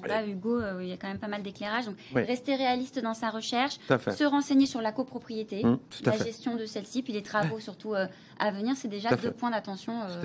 Là, 0.08 0.26
Hugo, 0.26 0.60
euh, 0.60 0.82
il 0.82 0.88
y 0.88 0.92
a 0.92 0.96
quand 0.96 1.08
même 1.08 1.18
pas 1.18 1.28
mal 1.28 1.42
d'éclairage. 1.42 1.86
Donc, 1.86 1.96
Oui. 2.14 2.22
rester 2.22 2.54
réaliste 2.56 2.98
dans 2.98 3.14
sa 3.14 3.30
recherche, 3.30 3.78
se 3.88 4.24
renseigner 4.24 4.66
sur 4.66 4.80
la 4.82 4.92
copropriété, 4.92 5.64
Hum, 5.64 5.78
la 6.04 6.12
fait. 6.12 6.24
gestion 6.24 6.56
de 6.56 6.66
celle-ci, 6.66 7.02
puis 7.02 7.12
les 7.12 7.22
travaux 7.22 7.60
surtout 7.60 7.94
euh, 7.94 8.06
à 8.42 8.50
venir, 8.50 8.74
c'est 8.76 8.88
déjà 8.88 9.10
deux 9.22 9.30
points 9.30 9.50
d'attention 9.50 10.02
euh, 10.02 10.20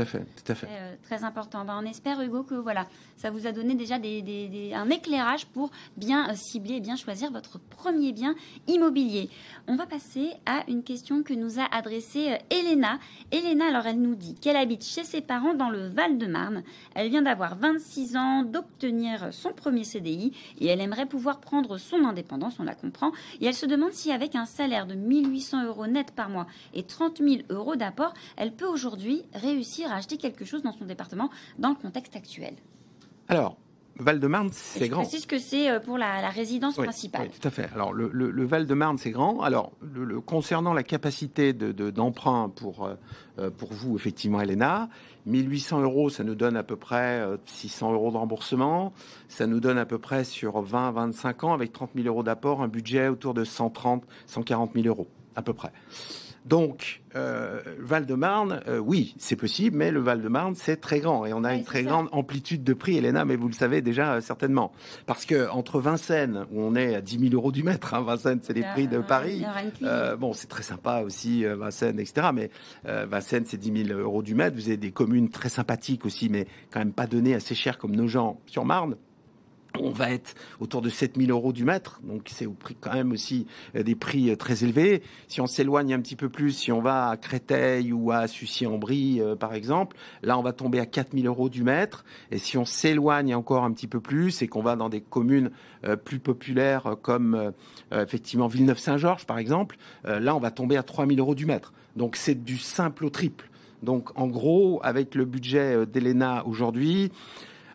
euh, 0.70 0.96
très 1.04 1.24
importants. 1.24 1.64
Ben, 1.66 1.80
on 1.82 1.86
espère, 1.86 2.20
Hugo, 2.22 2.44
que 2.44 2.56
voilà, 2.56 2.88
ça 3.16 3.30
vous 3.30 3.46
a 3.48 3.52
donné 3.52 3.76
déjà 3.76 4.00
des- 4.00 4.22
des- 4.22 4.48
des- 4.48 4.74
un 4.74 4.90
éclairage 4.90 5.46
pour 5.46 5.70
bien 5.98 6.30
euh, 6.30 6.34
cibler 6.36 6.76
et 6.76 6.80
bien 6.80 6.96
choisir 6.96 7.32
votre 7.32 7.60
premier 7.60 8.14
bien 8.14 8.34
immobilier. 8.68 9.30
On 9.68 9.76
va 9.76 9.86
passer 9.86 10.32
à 10.46 10.64
une 10.68 10.84
question 10.84 11.22
que 11.24 11.34
nous 11.34 11.60
a 11.60 11.66
adressée 11.72 12.32
euh, 12.34 12.38
Elena. 12.50 13.00
Elena, 13.32 13.68
alors 13.68 13.86
elle 13.86 14.02
nous 14.02 14.16
dit 14.16 14.36
qu'elle 14.36 14.56
habite 14.58 14.84
chez 14.84 15.04
ses 15.04 15.22
parents 15.22 15.54
dans 15.54 15.70
le 15.70 15.88
Val-de-Marne. 15.88 16.64
Elle 16.96 17.10
vient 17.10 17.22
d'avoir 17.22 17.56
26 17.56 18.16
ans, 18.18 18.44
d'obtenir 18.44 19.28
son 19.32 19.52
premier 19.54 19.84
CDI 19.84 20.34
et 20.60 20.68
elle 20.68 20.82
aimerait 20.82 21.06
pouvoir 21.06 21.40
prendre 21.40 21.78
son 21.78 22.04
indépendance, 22.06 22.56
on 22.60 22.64
la 22.64 22.76
comprend. 22.76 23.12
Et 23.42 23.46
elle 23.46 23.54
se 23.54 23.66
demande 23.66 23.92
si 23.94 24.12
avec 24.12 24.36
un 24.36 24.46
salaire 24.46 24.88
de 24.88 24.96
1800 24.96 25.66
euros 25.66 25.88
net 25.88 26.12
par 26.12 26.30
mois 26.30 26.48
et 26.74 26.84
30 26.84 27.18
000 27.20 27.42
euros 27.50 27.76
d'apport, 27.76 28.07
elle 28.36 28.54
peut 28.54 28.68
aujourd'hui 28.68 29.24
réussir 29.34 29.92
à 29.92 29.96
acheter 29.96 30.18
quelque 30.18 30.46
chose 30.46 30.64
dans 30.64 30.74
son 30.74 30.86
département 30.86 31.30
dans 31.60 31.70
le 31.70 31.76
contexte 31.76 32.16
actuel. 32.16 32.56
Alors, 33.28 33.58
Val-de-Marne, 34.00 34.50
c'est 34.52 34.90
grand. 34.90 35.02
précise 35.02 35.26
que 35.26 35.40
c'est 35.40 35.72
euh, 35.72 35.80
pour 35.80 35.98
la, 35.98 36.22
la 36.22 36.30
résidence 36.30 36.78
Oui, 36.78 36.84
principale. 36.84 37.30
oui, 37.34 37.40
tout 37.42 37.48
à 37.48 37.50
fait. 37.52 37.68
Alors, 37.74 37.94
le, 37.94 38.10
le- 38.14 38.30
le 38.30 38.46
Val-de-Marne, 38.46 39.00
c'est 39.00 39.10
grand. 39.10 39.42
Alors, 39.42 39.72
le, 39.82 40.04
le- 40.06 40.22
concernant 40.22 40.74
la 40.74 40.84
capacité 40.84 41.52
de- 41.52 41.72
de- 41.72 41.90
d'emprunt 41.90 42.50
pour, 42.56 42.86
euh, 42.86 42.94
euh, 43.40 43.50
pour 43.50 43.74
vous, 43.74 43.96
effectivement, 43.96 44.40
Elena, 44.40 44.88
1800 45.26 45.82
euros, 45.82 46.12
ça 46.12 46.24
nous 46.24 46.36
donne 46.36 46.56
à 46.56 46.62
peu 46.64 46.76
près 46.76 47.20
euh, 47.22 47.38
600 47.48 47.92
euros 47.94 48.12
de 48.12 48.18
remboursement. 48.18 48.94
Ça 49.30 49.48
nous 49.48 49.60
donne 49.60 49.80
à 49.80 49.86
peu 49.88 49.98
près 49.98 50.24
sur 50.24 50.64
20-25 50.64 51.44
ans, 51.48 51.54
avec 51.56 51.74
30 51.74 51.90
000 51.96 52.06
euros 52.08 52.22
d'apport, 52.22 52.62
un 52.62 52.68
budget 52.68 53.08
autour 53.08 53.34
de 53.34 53.44
130, 53.44 54.04
140 54.28 54.74
000 54.76 54.86
euros, 54.88 55.08
à 55.36 55.42
peu 55.42 55.54
près. 55.54 55.72
Donc, 56.48 57.02
euh, 57.16 57.60
Val-de-Marne, 57.80 58.62
euh, 58.68 58.78
oui, 58.80 59.16
c'est 59.18 59.36
possible, 59.36 59.76
mais 59.76 59.92
le 59.92 60.00
Val-de-Marne, 60.00 60.56
c'est 60.56 60.78
très 60.78 61.02
grand 61.02 61.26
et 61.26 61.34
on 61.34 61.44
a 61.44 61.52
Oui, 61.52 61.58
une 61.60 61.64
très 61.66 61.84
ça. 61.84 61.90
grande 61.90 62.08
amplitude 62.14 62.64
de 62.64 62.74
prix, 62.74 62.98
Elena, 62.98 63.26
mais 63.26 63.36
vous 63.36 63.48
le 63.50 63.54
savez 63.54 63.82
déjà 63.82 64.14
euh, 64.14 64.22
certainement. 64.22 64.72
Parce 65.08 65.26
que 65.26 65.50
entre 65.50 65.82
Vincennes, 65.82 66.46
où 66.52 66.62
on 66.62 66.76
est 66.76 66.96
à 66.96 67.02
10 67.02 67.20
000 67.20 67.34
euros 67.34 67.52
du 67.52 67.64
mètre, 67.64 67.94
hein, 67.94 68.02
Vincennes, 68.02 68.40
c'est 68.44 68.54
les 68.54 68.64
prix 68.64 68.88
de 68.88 69.00
Paris. 69.00 69.44
bon, 70.20 70.32
c'est 70.32 70.48
très 70.48 70.64
sympa 70.64 71.02
aussi, 71.02 71.44
Vincennes, 71.44 72.00
etc. 72.00 72.28
Mais 72.34 72.50
Vincennes, 72.86 73.46
c'est 73.46 73.58
10 73.58 73.88
000 73.88 74.00
euros 74.00 74.24
du 74.24 74.34
mètre. 74.36 74.56
Vous 74.56 74.68
avez 74.68 74.78
des 74.78 74.92
communes 74.92 75.30
très 75.30 75.50
sympathiques 75.50 76.06
aussi, 76.06 76.30
mais 76.30 76.48
quand 76.72 76.80
même 76.80 76.94
pas 76.94 77.08
données 77.08 77.36
assez 77.36 77.56
chères 77.56 77.78
comme 77.78 77.96
nos 77.96 78.08
gens 78.08 78.40
sur 78.46 78.64
Marne. 78.64 78.96
On 79.82 79.92
va 79.92 80.12
être 80.12 80.36
autour 80.60 80.82
de 80.82 80.90
7 80.90 81.18
000 81.18 81.32
euros 81.32 81.54
du 81.54 81.64
mètre, 81.64 82.00
donc 82.04 82.24
c'est 82.28 82.46
au 82.46 82.54
prix 82.54 82.76
quand 82.80 82.94
même 82.94 83.12
aussi 83.12 83.48
euh, 83.76 83.84
des 83.84 83.96
prix 83.96 84.30
euh, 84.30 84.36
très 84.36 84.64
élevés. 84.64 85.02
Si 85.28 85.42
on 85.42 85.48
s'éloigne 85.48 85.94
un 85.94 86.02
petit 86.02 86.16
peu 86.16 86.30
plus, 86.30 86.52
si 86.52 86.72
on 86.72 86.82
va 86.82 87.10
à 87.10 87.18
Créteil 87.18 87.94
ou 87.94 88.12
à 88.12 88.28
Sucy-en-Brie, 88.28 89.22
euh, 89.22 89.36
par 89.36 89.54
exemple, 89.54 89.98
là 90.24 90.38
on 90.38 90.42
va 90.42 90.54
tomber 90.54 90.80
à 90.80 90.86
4 90.86 91.14
000 91.14 91.28
euros 91.28 91.50
du 91.50 91.64
mètre. 91.64 92.06
Et 92.32 92.38
si 92.38 92.58
on 92.58 92.66
s'éloigne 92.66 93.36
encore 93.36 93.64
un 93.64 93.72
petit 93.72 93.88
peu 93.88 94.00
plus 94.00 94.42
et 94.42 94.48
qu'on 94.48 94.62
va 94.62 94.76
dans 94.76 94.90
des 94.90 95.02
communes 95.02 95.52
plus 96.04 96.20
populaires 96.20 96.96
comme 97.02 97.54
effectivement 97.92 98.48
Villeneuve-Saint-Georges, 98.48 99.26
par 99.26 99.38
exemple, 99.38 99.78
là 100.04 100.36
on 100.36 100.40
va 100.40 100.52
tomber 100.52 100.76
à 100.76 100.84
3 100.84 101.08
000 101.08 101.20
euros 101.20 101.36
du 101.36 101.46
mètre. 101.46 101.74
Donc 101.96 102.16
c'est 102.16 102.36
du 102.36 102.58
simple 102.58 103.06
au 103.06 103.10
triple. 103.10 103.50
Donc 103.84 104.18
en 104.18 104.28
gros, 104.28 104.80
avec 104.84 105.16
le 105.16 105.26
budget 105.26 105.86
d'Elena 105.86 106.46
aujourd'hui, 106.46 107.12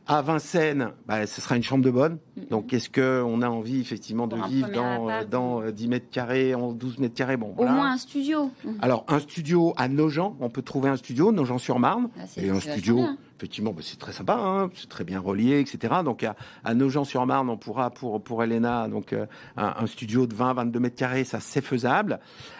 à 0.06 0.20
Vincennes, 0.22 0.90
bah, 1.06 1.26
ce 1.26 1.40
sera 1.40 1.56
une 1.56 1.62
chambre 1.62 1.84
de 1.84 1.90
bonne. 1.90 2.18
Mhm. 2.36 2.44
Donc, 2.50 2.72
est-ce 2.72 2.90
qu'on 2.90 3.40
a 3.42 3.48
envie, 3.48 3.80
effectivement, 3.80 4.26
de 4.26 4.36
vivre 4.48 4.70
dans, 4.70 5.08
appart. 5.08 5.24
euh, 5.24 5.28
dans 5.28 5.70
10 5.70 5.88
mètres 5.88 6.10
carrés, 6.10 6.54
en 6.54 6.72
12 6.72 6.98
mètres 6.98 7.14
carrés? 7.14 7.36
Bon, 7.36 7.50
Au 7.50 7.54
voilà. 7.54 7.72
moins 7.72 7.92
un 7.92 7.98
studio. 7.98 8.50
Alors, 8.80 9.04
un 9.08 9.18
studio 9.20 9.74
à 9.76 9.88
Nogent, 9.88 10.36
on 10.40 10.50
peut 10.50 10.62
trouver 10.62 10.88
un 10.88 10.96
studio, 10.96 11.30
Nogent-sur-Marne. 11.32 12.08
Ah, 12.18 12.22
c'est- 12.26 12.42
Et 12.42 12.50
un 12.50 12.58
studio, 12.60 12.96
bien. 12.96 13.16
effectivement, 13.38 13.72
bah, 13.72 13.82
c'est 13.84 13.98
très 13.98 14.12
sympa, 14.12 14.34
hein, 14.34 14.70
c'est 14.74 14.88
très 14.88 15.04
bien 15.04 15.20
relié, 15.20 15.60
etc. 15.60 15.94
Donc 16.04 16.22
à, 16.24 16.36
à 16.64 16.74
Nogent-sur-Marne, 16.74 17.48
on 17.48 17.56
pourra 17.56 17.90
pour 17.90 18.22
pour 18.22 18.42
Elena, 18.42 18.88
donc 18.88 19.12
euh, 19.12 19.26
un, 19.56 19.74
un, 19.80 19.86
studio 19.86 20.26
de 20.26 20.34
20-22 20.34 20.78
mètres 20.78 20.96
carrés, 20.96 21.24
ça 21.24 21.40
c'est 21.40 21.60
faisable. 21.64 22.18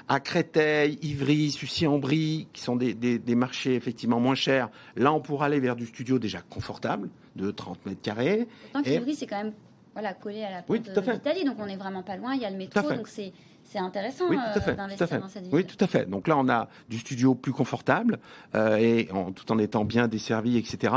À 0.09 0.19
Créteil, 0.21 0.99
Ivry, 1.03 1.51
Sucy-en-Brie, 1.53 2.49
qui 2.53 2.63
sont 2.63 2.77
des, 2.77 2.95
des, 2.95 3.19
des, 3.19 3.35
marchés 3.35 3.75
effectivement 3.75 4.19
moins 4.21 4.35
chers, 4.35 4.71
là 4.97 5.13
on 5.13 5.21
pourra 5.21 5.47
aller 5.47 5.61
vers 5.61 5.77
du 5.77 5.87
studio 5.87 6.19
déjà 6.19 6.41
confortable 6.51 7.09
de 7.37 7.51
30 7.51 7.87
mètres 7.87 8.03
carrés. 8.03 8.47
Tant 8.73 8.83
qu'Ivry, 8.83 9.15
c'est 9.15 9.27
quand 9.27 9.43
même 9.43 9.53
voilà, 9.93 10.15
collé 10.15 10.43
à 10.43 10.51
la 10.51 10.63
porte 10.63 10.71
oui, 10.71 10.81
d'Italie, 10.81 11.45
donc 11.45 11.57
on 11.59 11.67
n'est 11.67 11.77
vraiment 11.77 12.03
pas 12.03 12.17
loin. 12.17 12.35
Il 12.35 12.41
y 12.41 12.45
a 12.45 12.51
le 12.51 12.57
métro, 12.57 12.91
donc 12.91 13.09
c'est 13.09 13.33
c'est 13.65 13.79
intéressant 13.79 14.25
oui, 14.29 14.37
tout 14.37 14.59
à 14.59 14.61
fait, 14.61 14.75
d'investir 14.75 15.21
dans 15.21 15.29
cette 15.29 15.45
ville. 15.45 15.55
Oui, 15.55 15.65
tout 15.65 15.83
à 15.83 15.87
fait. 15.87 16.09
Donc 16.09 16.29
là, 16.29 16.37
on 16.37 16.49
a 16.49 16.69
du 16.91 16.99
studio 16.99 17.35
plus 17.35 17.53
confortable 17.53 18.19
euh, 18.55 18.77
et 18.77 19.09
en, 19.13 19.33
tout 19.33 19.51
en 19.51 19.59
étant 19.59 19.85
bien 19.85 20.09
desservi, 20.09 20.59
etc. 20.59 20.93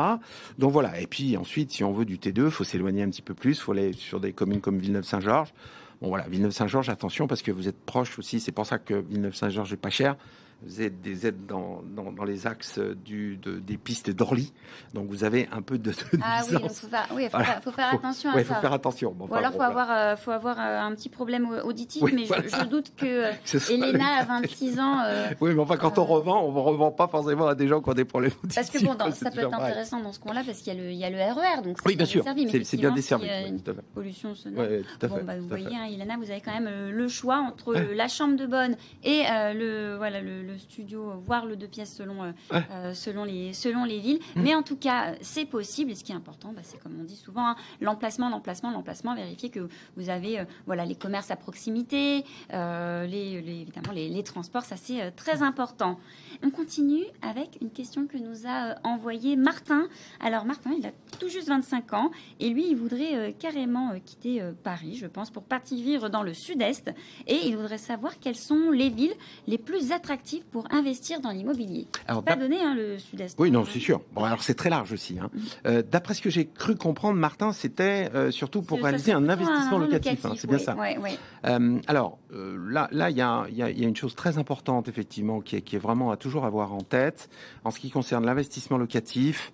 Donc 0.57 0.71
voilà. 0.71 0.99
Et 0.99 1.07
puis 1.07 1.37
ensuite, 1.37 1.71
si 1.71 1.83
on 1.83 1.93
veut 1.93 2.05
du 2.05 2.17
T2, 2.17 2.49
faut 2.49 2.65
s'éloigner 2.65 3.03
un 3.03 3.09
petit 3.09 3.21
peu 3.21 3.33
plus. 3.33 3.61
faut 3.61 3.71
aller 3.71 3.93
sur 3.93 4.19
des 4.19 4.33
communes 4.33 4.61
comme 4.61 4.79
Villeneuve-Saint-Georges. 4.79 5.53
Bon 6.01 6.09
voilà, 6.09 6.27
Villeneuve-Saint-Georges, 6.27 6.89
attention 6.89 7.27
parce 7.27 7.41
que 7.41 7.51
vous 7.51 7.69
êtes 7.69 7.79
proche 7.79 8.19
aussi. 8.19 8.41
C'est 8.41 8.51
pour 8.51 8.65
ça 8.65 8.77
que 8.77 8.95
Villeneuve-Saint-Georges 8.95 9.71
est 9.71 9.77
pas 9.77 9.89
cher 9.89 10.17
vous 10.63 10.81
êtes 10.81 11.01
des 11.01 11.27
aides 11.27 11.45
dans, 11.45 11.83
dans, 11.95 12.11
dans 12.11 12.23
les 12.23 12.47
axes 12.47 12.79
du, 12.79 13.37
de, 13.37 13.59
des 13.59 13.77
pistes 13.77 14.09
d'Orly. 14.09 14.53
Donc 14.93 15.07
vous 15.09 15.23
avez 15.23 15.47
un 15.51 15.61
peu 15.61 15.77
de, 15.77 15.91
de 15.91 15.95
Ah 16.21 16.41
oui, 16.49 16.57
il 16.63 16.69
faut, 16.69 16.87
faire, 16.87 17.07
oui, 17.13 17.23
faut, 17.25 17.29
voilà. 17.31 17.45
faire, 17.45 17.63
faut 17.63 17.71
faire 17.71 17.93
attention 17.93 18.31
faut, 18.31 18.37
à 18.37 18.39
ouais, 18.39 18.43
ça. 18.45 18.55
faut 18.55 18.61
faire 18.61 18.73
attention. 18.73 19.11
Bon, 19.11 19.27
Ou 19.27 19.35
alors 19.35 19.51
il 19.53 19.57
faut, 19.57 19.61
avoir, 19.61 19.91
euh, 19.91 20.15
faut 20.15 20.31
avoir 20.31 20.59
euh, 20.59 20.79
un 20.79 20.95
petit 20.95 21.09
problème 21.09 21.47
auditif, 21.63 22.01
oui, 22.01 22.13
mais 22.15 22.25
voilà. 22.25 22.47
je, 22.47 22.55
je, 22.55 22.65
doute 22.65 22.93
que 22.95 23.25
Elena, 23.71 24.19
à 24.19 24.23
26 24.25 24.79
ans... 24.79 24.99
Euh, 25.05 25.27
oui, 25.41 25.53
mais 25.53 25.61
enfin, 25.61 25.77
quand 25.77 25.97
on 25.99 26.05
revend, 26.05 26.43
on 26.43 26.51
ne 26.51 26.59
revend 26.59 26.91
pas 26.91 27.07
forcément 27.07 27.47
à 27.47 27.55
des 27.55 27.67
gens 27.67 27.81
qui 27.81 27.89
ont 27.89 27.93
des 27.93 28.05
problèmes 28.05 28.31
auditifs. 28.43 28.55
Parce 28.55 28.69
que 28.69 28.83
bon, 28.85 28.95
dans, 28.95 29.11
ça 29.11 29.31
peut 29.31 29.41
être 29.41 29.53
intéressant 29.53 29.99
dans 29.99 30.13
ce 30.13 30.19
coin-là, 30.19 30.41
parce 30.45 30.59
qu'il 30.59 30.73
y, 30.73 30.95
y, 30.95 31.03
a 31.03 31.09
le 31.09 31.17
RER, 31.17 31.61
donc 31.63 31.77
oui, 31.85 31.95
bien 31.95 32.05
sûr, 32.05 32.23
c'est 32.25 32.77
bien 32.77 32.91
desservi. 32.91 33.27
Si, 33.27 33.51
oui, 33.51 33.73
pollution 33.93 34.33
sonore. 34.33 34.61
Ouais, 34.61 34.81
tout 34.81 35.05
à 35.05 35.09
fait, 35.09 35.19
bon, 35.19 35.25
bah, 35.25 35.37
vous 35.37 35.47
voyez, 35.47 35.75
hein, 35.75 35.85
Elena, 35.91 36.17
vous 36.17 36.31
avez 36.31 36.41
quand 36.41 36.53
même 36.53 36.89
le 36.89 37.07
choix 37.07 37.37
entre 37.37 37.73
la 37.73 38.07
chambre 38.07 38.35
de 38.35 38.45
bonne 38.45 38.75
et 39.03 39.23
le, 39.53 39.95
voilà, 39.97 40.21
le, 40.21 40.44
studio, 40.57 41.13
voire 41.23 41.45
le 41.45 41.55
deux 41.55 41.67
pièces 41.67 41.93
selon, 41.93 42.23
euh, 42.23 42.31
ouais. 42.51 42.63
euh, 42.71 42.93
selon, 42.93 43.23
les, 43.23 43.53
selon 43.53 43.83
les 43.83 43.99
villes. 43.99 44.19
Mmh. 44.35 44.41
Mais 44.41 44.55
en 44.55 44.63
tout 44.63 44.77
cas, 44.77 45.15
c'est 45.21 45.45
possible. 45.45 45.91
Et 45.91 45.95
ce 45.95 46.03
qui 46.03 46.11
est 46.11 46.15
important, 46.15 46.53
bah, 46.53 46.61
c'est 46.63 46.81
comme 46.81 46.97
on 46.99 47.03
dit 47.03 47.15
souvent, 47.15 47.49
hein, 47.49 47.55
l'emplacement, 47.81 48.29
l'emplacement, 48.29 48.71
l'emplacement. 48.71 49.15
Vérifier 49.15 49.49
que 49.49 49.67
vous 49.95 50.09
avez 50.09 50.39
euh, 50.39 50.45
voilà, 50.65 50.85
les 50.85 50.95
commerces 50.95 51.31
à 51.31 51.35
proximité, 51.35 52.25
euh, 52.53 53.05
les, 53.05 53.41
les, 53.41 53.61
évidemment 53.61 53.93
les, 53.93 54.09
les, 54.09 54.23
transports. 54.23 54.63
Ça, 54.63 54.75
c'est 54.77 55.11
très 55.11 55.41
important. 55.41 55.99
On 56.43 56.49
continue 56.49 57.03
avec 57.21 57.57
une 57.61 57.71
question 57.71 58.07
que 58.07 58.17
nous 58.17 58.47
a 58.47 58.75
envoyée 58.83 59.35
Martin. 59.35 59.87
Alors, 60.19 60.45
Martin, 60.45 60.71
il 60.77 60.85
a 60.85 60.91
tout 61.19 61.29
juste 61.29 61.47
25 61.47 61.93
ans. 61.93 62.11
Et 62.39 62.49
lui, 62.49 62.69
il 62.69 62.75
voudrait 62.75 63.33
carrément 63.39 63.93
quitter 64.03 64.41
Paris, 64.63 64.95
je 64.95 65.07
pense, 65.07 65.29
pour 65.29 65.43
partir 65.43 65.65
vivre 65.73 66.09
dans 66.09 66.23
le 66.23 66.33
sud-est. 66.33 66.91
Et 67.27 67.47
il 67.47 67.55
voudrait 67.55 67.77
savoir 67.77 68.19
quelles 68.19 68.35
sont 68.35 68.71
les 68.71 68.89
villes 68.89 69.15
les 69.47 69.57
plus 69.57 69.91
attractives 69.91 70.34
pour 70.51 70.65
investir 70.71 71.21
dans 71.21 71.29
l'immobilier 71.29 71.45
immobilier. 71.45 71.87
Alors, 72.07 72.23
pas 72.23 72.35
donné 72.35 72.61
hein, 72.61 72.75
le 72.75 72.97
Sud-Est. 72.97 73.35
Oui, 73.39 73.51
non, 73.51 73.65
c'est 73.65 73.79
sûr. 73.79 74.01
Bon, 74.13 74.23
alors 74.23 74.41
c'est 74.41 74.53
très 74.55 74.69
large 74.69 74.91
aussi. 74.93 75.17
Hein. 75.19 75.29
Euh, 75.65 75.83
D'après 75.89 76.13
ce 76.13 76.21
que 76.21 76.29
j'ai 76.29 76.45
cru 76.47 76.75
comprendre, 76.75 77.19
Martin, 77.19 77.53
c'était 77.53 78.09
euh, 78.13 78.31
surtout 78.31 78.61
pour 78.61 78.81
réaliser 78.81 79.11
un 79.11 79.29
investissement 79.29 79.77
un 79.77 79.79
locatif. 79.79 80.11
locatif 80.11 80.25
hein, 80.25 80.33
c'est 80.37 80.47
bien 80.47 80.57
ça. 80.57 80.75
Oui, 80.77 80.95
oui. 81.01 81.11
Euh, 81.45 81.79
alors 81.87 82.17
là, 82.31 82.87
là, 82.91 83.09
il 83.09 83.17
y 83.17 83.21
a, 83.21 83.45
y, 83.51 83.61
a, 83.61 83.69
y 83.69 83.83
a, 83.83 83.87
une 83.87 83.95
chose 83.95 84.15
très 84.15 84.37
importante 84.37 84.87
effectivement 84.87 85.41
qui 85.41 85.55
est, 85.55 85.61
qui 85.61 85.75
est 85.75 85.79
vraiment 85.79 86.11
à 86.11 86.17
toujours 86.17 86.45
avoir 86.45 86.73
en 86.73 86.81
tête 86.81 87.29
en 87.63 87.71
ce 87.71 87.79
qui 87.79 87.89
concerne 87.89 88.25
l'investissement 88.25 88.77
locatif 88.77 89.51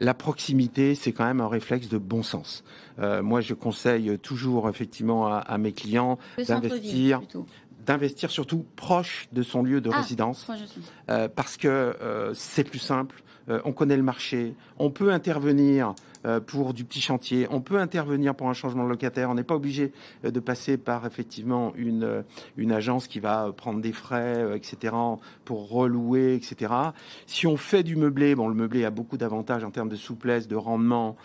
la 0.00 0.14
proximité, 0.14 0.94
c'est 0.94 1.12
quand 1.12 1.24
même 1.24 1.40
un 1.40 1.48
réflexe 1.48 1.88
de 1.88 1.98
bon 1.98 2.22
sens. 2.22 2.62
Euh, 3.00 3.20
moi, 3.22 3.40
je 3.40 3.54
conseille 3.54 4.16
toujours 4.20 4.68
effectivement 4.68 5.26
à, 5.26 5.38
à 5.38 5.58
mes 5.58 5.72
clients 5.72 6.18
d'investir 6.46 7.20
d'investir 7.88 8.30
surtout 8.30 8.66
proche 8.76 9.28
de 9.32 9.42
son 9.42 9.62
lieu 9.62 9.80
de 9.80 9.90
ah, 9.90 9.96
résidence, 9.96 10.46
euh, 11.08 11.26
parce 11.34 11.56
que 11.56 11.68
euh, 11.68 12.32
c'est 12.34 12.64
plus 12.64 12.78
simple, 12.78 13.22
euh, 13.48 13.60
on 13.64 13.72
connaît 13.72 13.96
le 13.96 14.02
marché, 14.02 14.54
on 14.78 14.90
peut 14.90 15.10
intervenir 15.10 15.94
pour 16.46 16.74
du 16.74 16.84
petit 16.84 17.00
chantier, 17.00 17.46
on 17.50 17.60
peut 17.60 17.78
intervenir 17.78 18.34
pour 18.34 18.48
un 18.48 18.52
changement 18.54 18.84
de 18.84 18.88
locataire, 18.88 19.30
on 19.30 19.34
n'est 19.34 19.44
pas 19.44 19.54
obligé 19.54 19.92
euh, 20.24 20.30
de 20.30 20.40
passer 20.40 20.76
par 20.76 21.06
effectivement 21.06 21.72
une, 21.76 22.04
euh, 22.04 22.22
agence 22.70 23.08
qui 23.08 23.18
va 23.18 23.52
prendre 23.56 23.80
des 23.80 23.92
frais, 23.92 24.44
etc., 24.54 24.94
pour 25.44 25.70
relouer, 25.70 26.34
etc. 26.34 26.72
Si 27.26 27.46
on 27.46 27.56
fait 27.56 27.82
du 27.82 27.96
meublé, 27.96 28.34
bon, 28.34 28.48
le 28.48 28.54
meublé 28.54 28.84
a 28.84 28.90
beaucoup 28.90 29.16
d'avantages 29.16 29.64
en 29.64 29.70
termes 29.70 29.88
de 29.88 29.96
souplesse, 29.96 30.46
de 30.48 30.56
rendement 30.56 31.16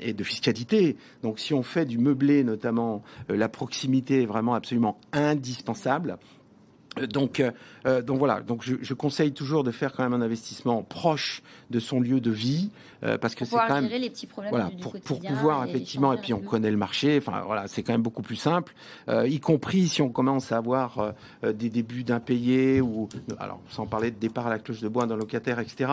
et 0.00 0.12
de 0.12 0.24
fiscalité. 0.24 0.96
Donc 1.22 1.40
si 1.40 1.52
on 1.52 1.62
fait 1.62 1.84
du 1.84 1.98
meublé, 1.98 2.44
notamment, 2.44 3.02
la 3.28 3.48
proximité 3.48 4.22
est 4.22 4.26
vraiment 4.26 4.54
absolument 4.54 4.98
indispensable. 5.12 6.18
Donc, 7.10 7.40
euh, 7.86 8.02
donc 8.02 8.18
voilà. 8.18 8.40
Donc 8.40 8.62
je, 8.62 8.76
je, 8.80 8.94
conseille 8.94 9.32
toujours 9.32 9.64
de 9.64 9.70
faire 9.70 9.92
quand 9.92 10.02
même 10.02 10.12
un 10.12 10.24
investissement 10.24 10.82
proche 10.82 11.42
de 11.70 11.80
son 11.80 12.00
lieu 12.00 12.20
de 12.20 12.30
vie 12.30 12.70
euh, 13.04 13.18
parce 13.18 13.34
que 13.34 13.44
c'est 13.44 13.56
quand 13.56 13.80
même 13.80 13.88
les 13.88 14.10
petits 14.10 14.26
problèmes 14.26 14.50
voilà 14.50 14.68
du, 14.68 14.76
du 14.76 14.82
pour, 14.82 15.00
pour 15.00 15.20
pouvoir 15.20 15.64
effectivement 15.64 16.12
et 16.12 16.18
puis 16.18 16.32
on 16.32 16.40
connaît 16.40 16.70
le 16.70 16.76
marché. 16.76 17.18
Enfin 17.18 17.42
voilà, 17.44 17.66
c'est 17.66 17.82
quand 17.82 17.92
même 17.92 18.02
beaucoup 18.02 18.22
plus 18.22 18.36
simple, 18.36 18.74
euh, 19.08 19.26
y 19.26 19.40
compris 19.40 19.88
si 19.88 20.02
on 20.02 20.08
commence 20.08 20.52
à 20.52 20.58
avoir 20.58 21.14
euh, 21.42 21.52
des 21.52 21.68
débuts 21.68 22.04
d'impayés 22.04 22.80
ou 22.80 23.08
alors 23.38 23.60
sans 23.70 23.86
parler 23.86 24.12
de 24.12 24.18
départ 24.18 24.46
à 24.46 24.50
la 24.50 24.58
cloche 24.60 24.80
de 24.80 24.88
bois 24.88 25.06
d'un 25.06 25.16
locataire, 25.16 25.58
etc. 25.58 25.90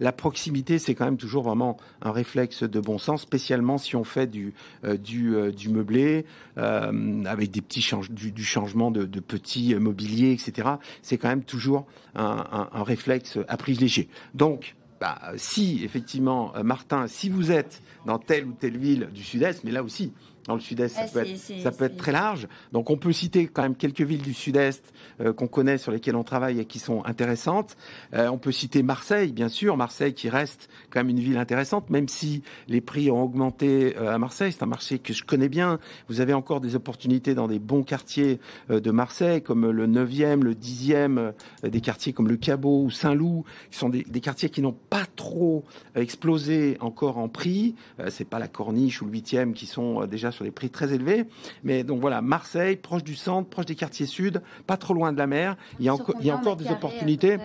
La 0.00 0.12
proximité, 0.12 0.78
c'est 0.78 0.94
quand 0.94 1.06
même 1.06 1.16
toujours 1.16 1.44
vraiment 1.44 1.78
un 2.02 2.12
réflexe 2.12 2.62
de 2.62 2.80
bon 2.80 2.98
sens, 2.98 3.22
spécialement 3.22 3.78
si 3.78 3.96
on 3.96 4.04
fait 4.04 4.26
du 4.26 4.52
euh, 4.84 4.96
du, 4.98 5.34
du 5.56 5.70
meublé 5.70 6.26
avec 6.56 7.50
des 7.50 7.62
petits 7.62 7.80
change, 7.80 8.10
du, 8.10 8.32
du 8.32 8.44
changement 8.44 8.90
de, 8.90 9.04
de 9.04 9.20
petits 9.20 9.74
mobiliers, 9.76 10.32
etc. 10.46 10.68
C'est 11.02 11.18
quand 11.18 11.28
même 11.28 11.44
toujours 11.44 11.86
un, 12.14 12.68
réflexe 12.82 13.38
à 13.48 13.56
privilégier. 13.56 14.08
Donc, 14.34 14.74
bah, 15.00 15.18
si 15.36 15.82
effectivement, 15.84 16.52
Martin, 16.62 17.06
si 17.06 17.28
vous 17.28 17.50
êtes 17.50 17.82
dans 18.06 18.18
telle 18.18 18.46
ou 18.46 18.52
telle 18.52 18.76
ville 18.76 19.08
du 19.12 19.22
Sud-Est, 19.22 19.64
mais 19.64 19.70
là 19.70 19.82
aussi, 19.82 20.12
dans 20.46 20.54
le 20.54 20.60
sud-est, 20.60 20.94
ça, 20.96 21.02
Ah, 21.04 21.08
peut, 21.12 21.18
être, 21.20 21.36
c'est- 21.36 21.60
ça 21.60 21.70
peut 21.70 21.84
être 21.84 21.92
c'est- 21.92 21.98
très 21.98 22.12
large. 22.12 22.48
Donc 22.72 22.90
on 22.90 22.96
peut 22.96 23.12
citer 23.12 23.46
quand 23.46 23.62
même 23.62 23.76
quelques 23.76 24.00
villes 24.00 24.22
du 24.22 24.34
sud-est 24.34 24.92
euh, 25.20 25.32
qu'on 25.32 25.46
connaît, 25.48 25.78
sur 25.78 25.92
lesquelles 25.92 26.16
on 26.16 26.24
travaille 26.24 26.60
et 26.60 26.64
qui 26.64 26.78
sont 26.78 27.04
intéressantes. 27.04 27.76
Euh, 28.14 28.28
on 28.28 28.38
peut 28.38 28.52
citer 28.52 28.82
Marseille, 28.82 29.32
bien 29.32 29.48
sûr, 29.48 29.76
Marseille 29.76 30.14
qui 30.14 30.28
reste 30.28 30.68
quand 30.90 31.00
même 31.00 31.10
une 31.10 31.20
ville 31.20 31.36
intéressante, 31.36 31.90
même 31.90 32.08
si 32.08 32.42
les 32.68 32.80
prix 32.80 33.10
ont 33.10 33.22
augmenté 33.22 33.96
euh, 33.96 34.14
à 34.14 34.18
Marseille. 34.18 34.52
C'est 34.52 34.62
un 34.62 34.66
marché 34.66 34.98
que 34.98 35.12
je 35.12 35.24
connais 35.24 35.48
bien. 35.48 35.78
Vous 36.08 36.20
avez 36.20 36.32
encore 36.32 36.60
des 36.60 36.74
opportunités 36.74 37.34
dans 37.34 37.48
des 37.48 37.58
bons 37.58 37.82
quartiers 37.82 38.40
de 38.68 38.90
Marseille, 38.90 39.42
comme 39.42 39.70
le 39.70 39.86
9e, 39.86 40.42
le 40.42 40.54
10e, 40.54 41.18
euh, 41.64 41.68
des 41.68 41.80
quartiers 41.80 42.12
comme 42.12 42.28
le 42.28 42.36
Cabot 42.36 42.84
ou 42.84 42.90
Saint-Loup, 42.90 43.44
qui 43.70 43.78
sont 43.78 43.88
des, 43.90 44.02
des 44.04 44.20
quartiers 44.20 44.48
qui 44.50 44.62
n'ont 44.62 44.76
pas 44.88 45.04
trop 45.16 45.64
explosé 45.94 46.76
encore 46.80 47.18
en 47.18 47.28
prix. 47.28 47.74
C'est 48.08 48.24
pas 48.28 48.38
la 48.38 48.48
Corniche 48.48 49.02
ou 49.02 49.04
le 49.06 49.12
8e 49.12 49.52
qui 49.52 49.66
sont 49.66 50.02
euh, 50.02 50.06
déjà 50.30 50.36
sur 50.36 50.44
des 50.44 50.50
prix 50.50 50.70
très 50.70 50.92
élevés. 50.92 51.26
Mais 51.64 51.84
donc 51.84 52.00
voilà, 52.00 52.22
Marseille, 52.22 52.76
proche 52.76 53.04
du 53.04 53.14
centre, 53.14 53.48
proche 53.48 53.66
des 53.66 53.74
quartiers 53.74 54.06
sud, 54.06 54.42
pas 54.66 54.76
trop 54.76 54.94
loin 54.94 55.12
de 55.12 55.18
la 55.18 55.26
mer. 55.26 55.56
Il 55.78 55.86
y 55.86 55.88
a, 55.88 55.94
encore, 55.94 56.16
il 56.20 56.26
y 56.26 56.30
a 56.30 56.34
combien 56.34 56.40
encore 56.40 56.56
de 56.56 56.64
des 56.64 56.70
opportunités. 56.70 57.38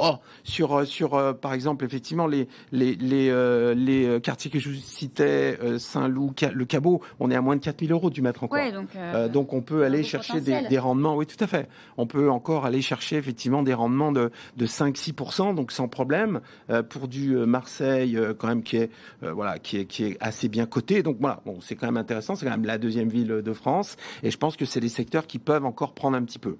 Oh, 0.00 0.16
sur 0.44 0.78
euh, 0.78 0.84
sur 0.84 1.14
euh, 1.14 1.32
par 1.32 1.52
exemple 1.52 1.84
effectivement 1.84 2.26
les 2.26 2.48
les 2.72 2.94
les, 2.94 3.28
euh, 3.30 3.74
les 3.74 4.06
euh, 4.06 4.20
quartiers 4.20 4.50
que 4.50 4.58
je 4.58 4.70
vous 4.70 4.76
citais 4.76 5.58
euh, 5.62 5.78
Saint-Loup, 5.78 6.32
le 6.52 6.64
Cabot, 6.64 7.00
on 7.20 7.30
est 7.30 7.34
à 7.34 7.40
moins 7.40 7.56
de 7.56 7.60
4000 7.60 7.92
euros 7.92 8.10
du 8.10 8.22
mètre 8.22 8.44
encore. 8.44 8.58
Ouais, 8.58 8.72
donc, 8.72 8.88
euh, 8.96 9.16
Euh, 9.16 9.28
donc 9.28 9.52
on 9.52 9.62
peut 9.62 9.84
aller 9.84 10.02
chercher 10.02 10.40
des, 10.40 10.78
rendements, 10.78 11.16
oui 11.16 11.26
tout 11.26 11.42
à 11.42 11.46
fait. 11.46 11.68
On 11.96 12.06
peut 12.06 12.30
encore 12.30 12.66
aller 12.66 12.82
chercher 12.82 13.16
effectivement 13.16 13.62
des 13.62 13.74
rendements 13.74 14.12
de, 14.12 14.30
de 14.56 14.66
5-6%, 14.66 15.54
donc 15.54 15.72
sans 15.72 15.88
problème, 15.88 16.40
euh, 16.70 16.82
pour 16.82 17.08
du 17.08 17.34
Marseille 17.36 18.16
euh, 18.16 18.34
quand 18.34 18.48
même 18.48 18.62
qui 18.62 18.76
est, 18.76 18.90
euh, 19.22 19.32
voilà, 19.32 19.58
qui, 19.58 19.78
est, 19.78 19.86
qui 19.86 20.04
est 20.04 20.16
assez 20.20 20.48
bien 20.48 20.66
coté. 20.66 21.02
Donc 21.02 21.16
voilà, 21.20 21.40
bon, 21.46 21.58
c'est 21.60 21.76
quand 21.76 21.86
même 21.86 21.96
intéressant, 21.96 22.34
c'est 22.34 22.44
quand 22.46 22.52
même 22.52 22.64
la 22.64 22.78
deuxième 22.78 23.08
ville 23.08 23.28
de 23.28 23.52
France, 23.52 23.96
et 24.22 24.30
je 24.30 24.36
pense 24.38 24.56
que 24.56 24.64
c'est 24.64 24.80
des 24.80 24.88
secteurs 24.88 25.26
qui 25.26 25.38
peuvent 25.38 25.64
encore 25.64 25.92
prendre 25.92 26.16
un 26.16 26.22
petit 26.22 26.38
peu. 26.38 26.56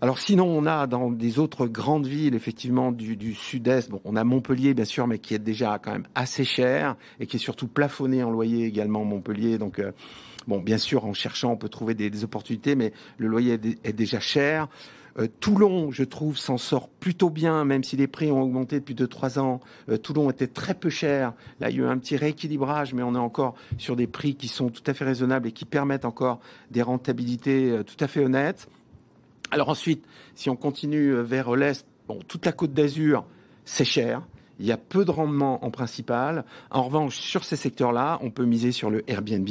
Alors 0.00 0.18
sinon, 0.18 0.46
on 0.46 0.66
a 0.66 0.86
dans 0.86 1.10
des 1.10 1.38
autres 1.38 1.66
grandes 1.66 2.06
villes, 2.06 2.34
effectivement, 2.34 2.90
du, 2.92 3.16
du 3.16 3.34
sud-est, 3.34 3.90
bon, 3.90 4.00
on 4.04 4.16
a 4.16 4.24
Montpellier, 4.24 4.72
bien 4.74 4.84
sûr, 4.84 5.06
mais 5.06 5.18
qui 5.18 5.34
est 5.34 5.38
déjà 5.38 5.78
quand 5.78 5.92
même 5.92 6.06
assez 6.14 6.44
cher 6.44 6.96
et 7.18 7.26
qui 7.26 7.36
est 7.36 7.40
surtout 7.40 7.68
plafonné 7.68 8.22
en 8.22 8.30
loyer 8.30 8.64
également, 8.66 9.04
Montpellier. 9.04 9.58
Donc, 9.58 9.78
euh, 9.78 9.92
bon, 10.46 10.58
bien 10.60 10.78
sûr, 10.78 11.04
en 11.04 11.12
cherchant, 11.12 11.52
on 11.52 11.56
peut 11.56 11.68
trouver 11.68 11.94
des, 11.94 12.08
des 12.08 12.24
opportunités, 12.24 12.76
mais 12.76 12.92
le 13.18 13.26
loyer 13.28 13.54
est, 13.54 13.58
dé- 13.58 13.78
est 13.84 13.92
déjà 13.92 14.20
cher. 14.20 14.68
Euh, 15.18 15.26
Toulon, 15.40 15.90
je 15.90 16.04
trouve, 16.04 16.38
s'en 16.38 16.56
sort 16.56 16.88
plutôt 16.88 17.28
bien, 17.30 17.64
même 17.64 17.82
si 17.82 17.96
les 17.96 18.06
prix 18.06 18.30
ont 18.30 18.40
augmenté 18.40 18.78
depuis 18.78 18.94
2-3 18.94 19.38
ans. 19.40 19.60
Euh, 19.88 19.98
Toulon 19.98 20.30
était 20.30 20.46
très 20.46 20.72
peu 20.72 20.88
cher. 20.88 21.34
Là, 21.58 21.68
il 21.68 21.76
y 21.76 21.80
a 21.80 21.82
eu 21.82 21.86
un 21.86 21.98
petit 21.98 22.16
rééquilibrage, 22.16 22.94
mais 22.94 23.02
on 23.02 23.14
est 23.16 23.18
encore 23.18 23.54
sur 23.76 23.96
des 23.96 24.06
prix 24.06 24.36
qui 24.36 24.48
sont 24.48 24.70
tout 24.70 24.84
à 24.86 24.94
fait 24.94 25.04
raisonnables 25.04 25.48
et 25.48 25.52
qui 25.52 25.64
permettent 25.64 26.04
encore 26.04 26.38
des 26.70 26.80
rentabilités 26.80 27.80
tout 27.84 28.02
à 28.02 28.06
fait 28.06 28.24
honnêtes. 28.24 28.68
Alors 29.50 29.68
ensuite, 29.68 30.04
si 30.34 30.48
on 30.50 30.56
continue 30.56 31.14
euh, 31.14 31.22
vers 31.22 31.54
l'est, 31.56 31.86
bon, 32.06 32.20
toute 32.26 32.46
la 32.46 32.52
côte 32.52 32.72
d'Azur, 32.72 33.24
c'est 33.64 33.84
cher. 33.84 34.22
Il 34.60 34.66
y 34.66 34.72
a 34.72 34.76
peu 34.76 35.04
de 35.04 35.10
rendement 35.10 35.64
en 35.64 35.70
principal. 35.70 36.44
En 36.70 36.82
revanche, 36.82 37.16
sur 37.16 37.44
ces 37.44 37.56
secteurs-là, 37.56 38.18
on 38.22 38.30
peut 38.30 38.44
miser 38.44 38.72
sur 38.72 38.90
le 38.90 39.08
Airbnb. 39.10 39.48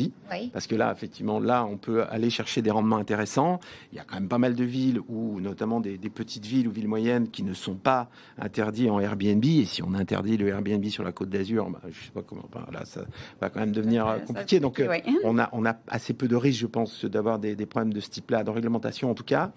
Parce 0.54 0.68
que 0.68 0.76
là, 0.76 0.94
effectivement, 0.96 1.40
là, 1.40 1.66
on 1.66 1.78
peut 1.78 2.04
aller 2.10 2.30
chercher 2.30 2.62
des 2.62 2.72
rendements 2.72 2.98
intéressants. 2.98 3.60
Il 3.92 3.98
y 3.98 4.00
a 4.00 4.04
quand 4.04 4.16
même 4.16 4.30
pas 4.30 4.38
mal 4.38 4.56
de 4.56 4.64
villes, 4.64 5.02
ou 5.10 5.42
notamment 5.42 5.80
des, 5.80 5.98
petites 5.98 6.46
villes 6.46 6.68
ou 6.68 6.72
villes 6.72 6.88
moyennes, 6.88 7.30
qui 7.30 7.44
ne 7.44 7.54
sont 7.54 7.76
pas 7.76 8.10
interdites 8.38 8.90
en 8.90 9.00
Airbnb. 9.00 9.44
Et 9.44 9.66
si 9.66 9.82
on 9.82 9.94
interdit 9.96 10.38
le 10.38 10.48
Airbnb 10.48 10.86
sur 10.86 11.04
la 11.04 11.12
côte 11.12 11.30
d'Azur, 11.30 11.70
bah, 11.70 11.82
je 11.90 12.06
sais 12.06 12.12
pas 12.12 12.22
comment. 12.22 12.48
là, 12.72 12.86
ça 12.86 13.02
va 13.42 13.50
quand 13.50 13.60
même 13.60 13.72
devenir 13.72 14.20
compliqué. 14.28 14.60
Donc, 14.60 14.80
euh, 14.80 15.00
on, 15.24 15.40
a, 15.40 15.50
on 15.54 15.66
a 15.66 15.76
assez 15.88 16.14
peu 16.14 16.28
de 16.28 16.36
risques, 16.36 16.62
je 16.62 16.68
pense, 16.68 17.06
d'avoir 17.06 17.40
des, 17.40 17.56
des 17.56 17.66
problèmes 17.66 17.94
de 17.94 18.00
ce 18.00 18.10
type-là, 18.10 18.44
de 18.44 18.52
réglementation 18.52 19.10
en 19.10 19.16
tout 19.16 19.24
cas. 19.24 19.52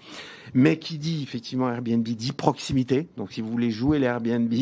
Mais 0.54 0.78
qui 0.78 0.98
dit 0.98 1.22
effectivement 1.22 1.70
Airbnb 1.70 2.02
dit 2.02 2.32
proximité. 2.32 3.08
Donc, 3.16 3.32
si 3.32 3.40
vous 3.40 3.50
voulez 3.50 3.70
jouer 3.70 3.98
l'Airbnb, 3.98 4.52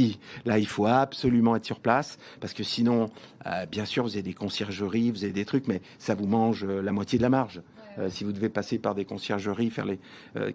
là, 0.44 0.59
il 0.59 0.66
faut 0.66 0.79
absolument 0.87 1.56
être 1.56 1.64
sur 1.64 1.80
place 1.80 2.18
parce 2.40 2.52
que 2.52 2.62
sinon, 2.62 3.10
euh, 3.46 3.66
bien 3.66 3.84
sûr, 3.84 4.04
vous 4.04 4.14
avez 4.14 4.22
des 4.22 4.34
conciergeries, 4.34 5.10
vous 5.10 5.25
avez 5.25 5.32
des 5.32 5.44
trucs, 5.44 5.68
mais 5.68 5.80
ça 5.99 6.14
vous 6.14 6.26
mange 6.26 6.64
euh, 6.64 6.82
la 6.82 6.92
moitié 6.92 7.18
de 7.18 7.22
la 7.22 7.30
marge. 7.30 7.62
Euh, 7.99 8.08
si 8.08 8.25
vous 8.25 8.32
devez 8.32 8.49
passer 8.49 8.78
par 8.78 8.94
des 8.94 9.04
conciergeries, 9.04 9.70
faire 9.70 9.84
les, 9.84 9.99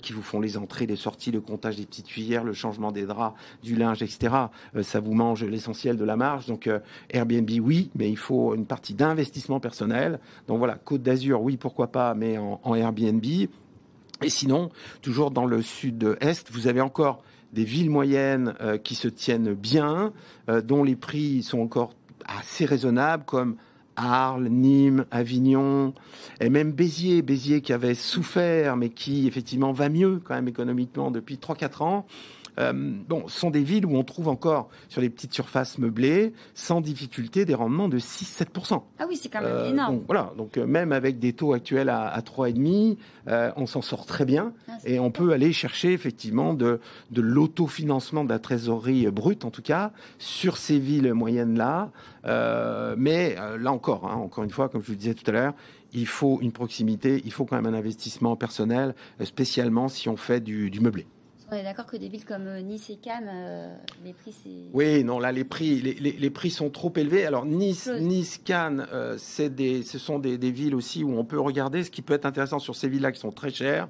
qui 0.01 0.13
vous 0.13 0.21
font 0.21 0.39
les 0.39 0.57
entrées, 0.57 0.85
les 0.85 0.95
sorties, 0.95 1.31
le 1.31 1.41
comptage 1.41 1.75
des 1.75 1.85
petites 1.85 2.07
cuillères, 2.07 2.43
le 2.43 2.53
changement 2.53 2.91
des 2.91 3.05
draps, 3.05 3.37
du 3.61 3.75
linge, 3.75 4.01
etc., 4.01 4.33
ça 4.81 4.99
vous 4.99 5.13
mange 5.13 5.43
l'essentiel 5.43 5.97
de 5.97 6.05
la 6.05 6.15
marge. 6.15 6.45
Donc 6.45 6.69
Airbnb, 7.09 7.49
oui, 7.61 7.91
mais 7.95 8.09
il 8.09 8.17
faut 8.17 8.55
une 8.55 8.65
partie 8.65 8.93
d'investissement 8.93 9.59
personnel. 9.59 10.19
Donc 10.47 10.59
voilà, 10.59 10.75
Côte 10.75 11.03
d'Azur, 11.03 11.41
oui, 11.41 11.57
pourquoi 11.57 11.87
pas, 11.87 12.13
mais 12.13 12.37
en 12.37 12.73
Airbnb. 12.73 13.25
Et 14.23 14.29
sinon, 14.29 14.69
toujours 15.01 15.31
dans 15.31 15.45
le 15.45 15.61
sud-est, 15.61 16.49
vous 16.51 16.67
avez 16.67 16.81
encore 16.81 17.21
des 17.55 17.63
villes 17.63 17.89
moyennes 17.89 18.53
euh, 18.59 18.77
qui 18.77 18.95
se 18.95 19.07
tiennent 19.07 19.53
bien, 19.53 20.11
euh, 20.49 20.61
dont 20.61 20.83
les 20.83 20.97
prix 20.97 21.41
sont 21.41 21.59
encore 21.59 21.93
assez 22.25 22.65
raisonnables, 22.65 23.23
comme 23.25 23.55
Arles, 23.95 24.49
Nîmes, 24.49 25.05
Avignon, 25.09 25.93
et 26.41 26.49
même 26.49 26.73
Béziers, 26.73 27.21
Béziers 27.21 27.61
qui 27.61 27.71
avait 27.71 27.95
souffert, 27.95 28.75
mais 28.75 28.89
qui 28.89 29.25
effectivement 29.25 29.71
va 29.71 29.87
mieux 29.87 30.21
quand 30.23 30.35
même 30.35 30.49
économiquement 30.49 31.11
depuis 31.11 31.35
3-4 31.35 31.83
ans. 31.83 32.05
Euh, 32.59 32.73
bon, 32.73 33.27
ce 33.27 33.39
sont 33.39 33.49
des 33.49 33.63
villes 33.63 33.85
où 33.85 33.95
on 33.95 34.03
trouve 34.03 34.27
encore 34.27 34.69
sur 34.89 35.01
les 35.01 35.09
petites 35.09 35.33
surfaces 35.33 35.77
meublées, 35.77 36.33
sans 36.53 36.81
difficulté, 36.81 37.45
des 37.45 37.53
rendements 37.53 37.89
de 37.89 37.99
6-7%. 37.99 38.81
Ah 38.99 39.05
oui, 39.07 39.15
c'est 39.15 39.29
quand 39.29 39.41
même 39.41 39.51
euh, 39.51 39.69
énorme. 39.69 39.95
Donc, 39.95 40.03
voilà, 40.07 40.33
donc 40.37 40.57
euh, 40.57 40.65
même 40.65 40.91
avec 40.91 41.19
des 41.19 41.33
taux 41.33 41.53
actuels 41.53 41.89
à, 41.89 42.07
à 42.07 42.19
3,5, 42.21 42.97
on 43.57 43.65
s'en 43.65 43.81
sort 43.81 44.05
très 44.05 44.25
bien 44.25 44.53
ah, 44.67 44.73
et 44.85 44.99
on 44.99 45.11
peut 45.11 45.31
aller 45.31 45.51
chercher 45.51 45.93
effectivement 45.93 46.53
de, 46.53 46.79
de 47.11 47.21
l'autofinancement 47.21 48.23
de 48.23 48.29
la 48.29 48.39
trésorerie 48.39 49.07
brute, 49.07 49.45
en 49.45 49.51
tout 49.51 49.61
cas, 49.61 49.91
sur 50.19 50.57
ces 50.57 50.79
villes 50.79 51.13
moyennes-là. 51.13 51.91
mais 52.97 53.35
là 53.59 53.71
encore, 53.71 54.07
hein, 54.07 54.15
encore 54.15 54.43
une 54.43 54.49
fois, 54.49 54.69
comme 54.69 54.81
je 54.81 54.87
vous 54.87 54.93
le 54.93 54.99
disais 54.99 55.13
tout 55.13 55.29
à 55.29 55.33
l'heure, 55.33 55.53
il 55.93 56.07
faut 56.07 56.39
une 56.41 56.51
proximité, 56.51 57.21
il 57.25 57.31
faut 57.31 57.45
quand 57.45 57.55
même 57.55 57.73
un 57.73 57.77
investissement 57.77 58.35
personnel, 58.35 58.95
spécialement 59.23 59.87
si 59.87 60.09
on 60.09 60.17
fait 60.17 60.41
du, 60.41 60.69
du 60.69 60.79
meublé. 60.81 61.07
On 61.51 61.55
est 61.55 61.63
d'accord 61.63 61.85
que 61.85 61.97
des 61.97 62.09
villes 62.09 62.25
comme 62.25 62.47
euh, 62.47 62.61
Nice 62.61 62.89
et 62.89 62.95
Cannes, 62.95 63.29
euh, 63.31 63.75
les 64.03 64.13
prix 64.13 64.33
c'est. 64.43 64.49
Oui, 64.73 65.03
non, 65.03 65.19
là 65.19 65.31
les 65.31 65.43
prix, 65.43 65.79
les, 65.79 65.93
les, 65.93 66.29
prix 66.31 66.49
sont 66.49 66.71
trop 66.71 66.91
élevés. 66.95 67.23
Alors 67.25 67.45
Nice, 67.45 67.87
Nice, 67.87 68.41
Cannes, 68.43 68.87
euh, 68.91 69.15
c'est 69.19 69.53
des, 69.53 69.83
ce 69.83 69.99
sont 69.99 70.17
des, 70.17 70.39
des, 70.39 70.49
villes 70.49 70.73
aussi 70.73 71.03
où 71.03 71.15
on 71.15 71.23
peut 71.23 71.39
regarder. 71.39 71.83
Ce 71.83 71.91
qui 71.91 72.01
peut 72.01 72.15
être 72.15 72.25
intéressant 72.25 72.57
sur 72.57 72.75
ces 72.75 72.89
villes-là 72.89 73.11
qui 73.11 73.19
sont 73.19 73.31
très 73.31 73.51
chères, 73.51 73.87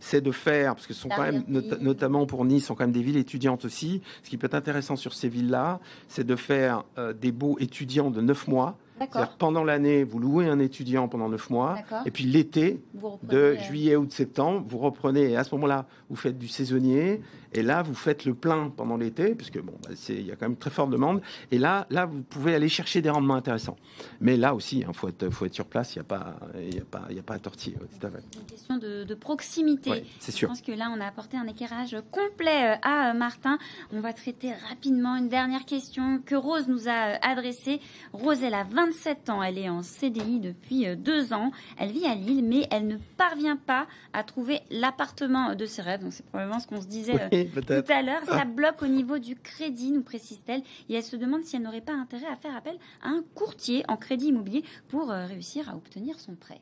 c'est 0.00 0.20
de 0.20 0.32
faire, 0.32 0.74
parce 0.74 0.88
que 0.88 0.94
ce 0.94 1.00
sont 1.00 1.08
quand 1.08 1.22
même, 1.22 1.44
notamment 1.46 2.26
pour 2.26 2.44
Nice, 2.44 2.66
sont 2.66 2.74
quand 2.74 2.84
même 2.84 2.92
des 2.92 3.02
villes 3.02 3.18
étudiantes 3.18 3.64
aussi. 3.64 4.02
Ce 4.24 4.30
qui 4.30 4.36
peut 4.36 4.46
être 4.46 4.54
intéressant 4.54 4.96
sur 4.96 5.14
ces 5.14 5.28
villes-là, 5.28 5.78
c'est 6.08 6.26
de 6.26 6.34
faire 6.36 6.84
des 7.20 7.30
beaux 7.30 7.56
étudiants 7.60 8.10
de 8.10 8.20
9 8.20 8.48
mois 8.48 8.78
pendant 9.38 9.64
l'année, 9.64 10.04
vous 10.04 10.18
louez 10.18 10.46
un 10.46 10.58
étudiant 10.58 11.08
pendant 11.08 11.28
neuf 11.28 11.50
mois, 11.50 11.76
et 12.04 12.10
puis 12.10 12.24
l'été, 12.24 12.80
de 13.22 13.36
euh, 13.36 13.58
juillet, 13.58 13.96
août, 13.96 14.12
septembre, 14.12 14.64
vous 14.68 14.78
reprenez, 14.78 15.30
et 15.30 15.36
à 15.36 15.44
ce 15.44 15.54
moment-là, 15.54 15.86
vous 16.08 16.16
faites 16.16 16.38
du 16.38 16.48
saisonnier, 16.48 17.20
et 17.56 17.62
là, 17.62 17.82
vous 17.82 17.94
faites 17.94 18.24
le 18.24 18.34
plein 18.34 18.70
pendant 18.74 18.96
l'été, 18.96 19.34
puisque 19.34 19.60
bon, 19.60 19.74
bah, 19.82 19.94
il 20.08 20.26
y 20.26 20.32
a 20.32 20.36
quand 20.36 20.48
même 20.48 20.56
très 20.56 20.70
forte 20.70 20.90
demande, 20.90 21.20
et 21.50 21.58
là, 21.58 21.86
là, 21.90 22.06
vous 22.06 22.22
pouvez 22.22 22.54
aller 22.54 22.68
chercher 22.68 23.02
des 23.02 23.10
rendements 23.10 23.34
intéressants. 23.34 23.76
Mais 24.20 24.36
là 24.36 24.54
aussi, 24.54 24.78
il 24.78 24.84
hein, 24.84 24.92
faut, 24.92 25.08
être, 25.08 25.30
faut 25.30 25.46
être 25.46 25.54
sur 25.54 25.66
place, 25.66 25.94
il 25.94 25.98
n'y 25.98 26.00
a, 26.00 26.04
pas, 26.04 26.16
a, 26.16 26.84
pas, 26.90 27.08
a 27.10 27.22
pas 27.22 27.34
à 27.34 27.38
tortiller. 27.38 27.76
C'est 28.00 28.06
une 28.06 28.46
question 28.46 28.78
de, 28.78 29.14
proximité. 29.14 30.04
c'est 30.20 30.32
sûr. 30.32 30.48
Je 30.48 30.52
pense 30.52 30.62
que 30.62 30.72
là, 30.72 30.92
on 30.94 31.00
a 31.00 31.06
apporté 31.06 31.36
un 31.36 31.46
éclairage 31.46 31.96
complet 32.10 32.74
euh, 32.74 32.76
à 32.82 33.10
euh, 33.10 33.14
Martin. 33.14 33.58
On 33.92 34.00
va 34.00 34.12
traiter 34.12 34.52
rapidement 34.68 35.16
une 35.16 35.28
dernière 35.28 35.64
question 35.64 36.20
que 36.24 36.34
Rose 36.34 36.68
nous 36.68 36.88
a 36.88 37.18
adressée. 37.22 37.80
Rose, 38.12 38.42
elle 38.42 38.54
a 38.54 38.64
20 38.64 38.86
27 38.86 39.30
ans. 39.30 39.42
Elle 39.42 39.58
est 39.58 39.68
en 39.68 39.82
CDI 39.82 40.40
depuis 40.40 40.86
euh, 40.86 40.96
deux 40.96 41.32
ans. 41.32 41.50
Elle 41.78 41.90
vit 41.90 42.06
à 42.06 42.14
Lille, 42.14 42.44
mais 42.44 42.66
elle 42.70 42.86
ne 42.86 42.96
parvient 43.16 43.56
pas 43.56 43.86
à 44.12 44.22
trouver 44.22 44.60
l'appartement 44.70 45.54
de 45.54 45.66
ses 45.66 45.82
rêves. 45.82 46.02
Donc 46.02 46.12
c'est 46.12 46.26
probablement 46.26 46.60
ce 46.60 46.66
qu'on 46.66 46.80
se 46.80 46.86
disait 46.86 47.45
euh, 47.70 47.82
tout 47.82 47.92
à 47.92 48.02
l'heure. 48.02 48.22
Ça 48.26 48.44
bloque 48.44 48.82
au 48.82 48.86
niveau 48.86 49.18
du 49.18 49.36
crédit, 49.36 49.90
nous 49.90 50.02
précise-t-elle. 50.02 50.62
Et 50.88 50.94
elle 50.94 51.02
se 51.02 51.16
demande 51.16 51.44
si 51.44 51.56
elle 51.56 51.62
n'aurait 51.62 51.80
pas 51.80 51.94
intérêt 51.94 52.26
à 52.26 52.36
faire 52.36 52.56
appel 52.56 52.76
à 53.02 53.08
un 53.08 53.22
courtier 53.34 53.84
en 53.88 53.96
crédit 53.96 54.28
immobilier 54.28 54.64
pour 54.88 55.10
euh, 55.10 55.26
réussir 55.26 55.68
à 55.70 55.76
obtenir 55.76 56.18
son 56.18 56.34
prêt. 56.34 56.60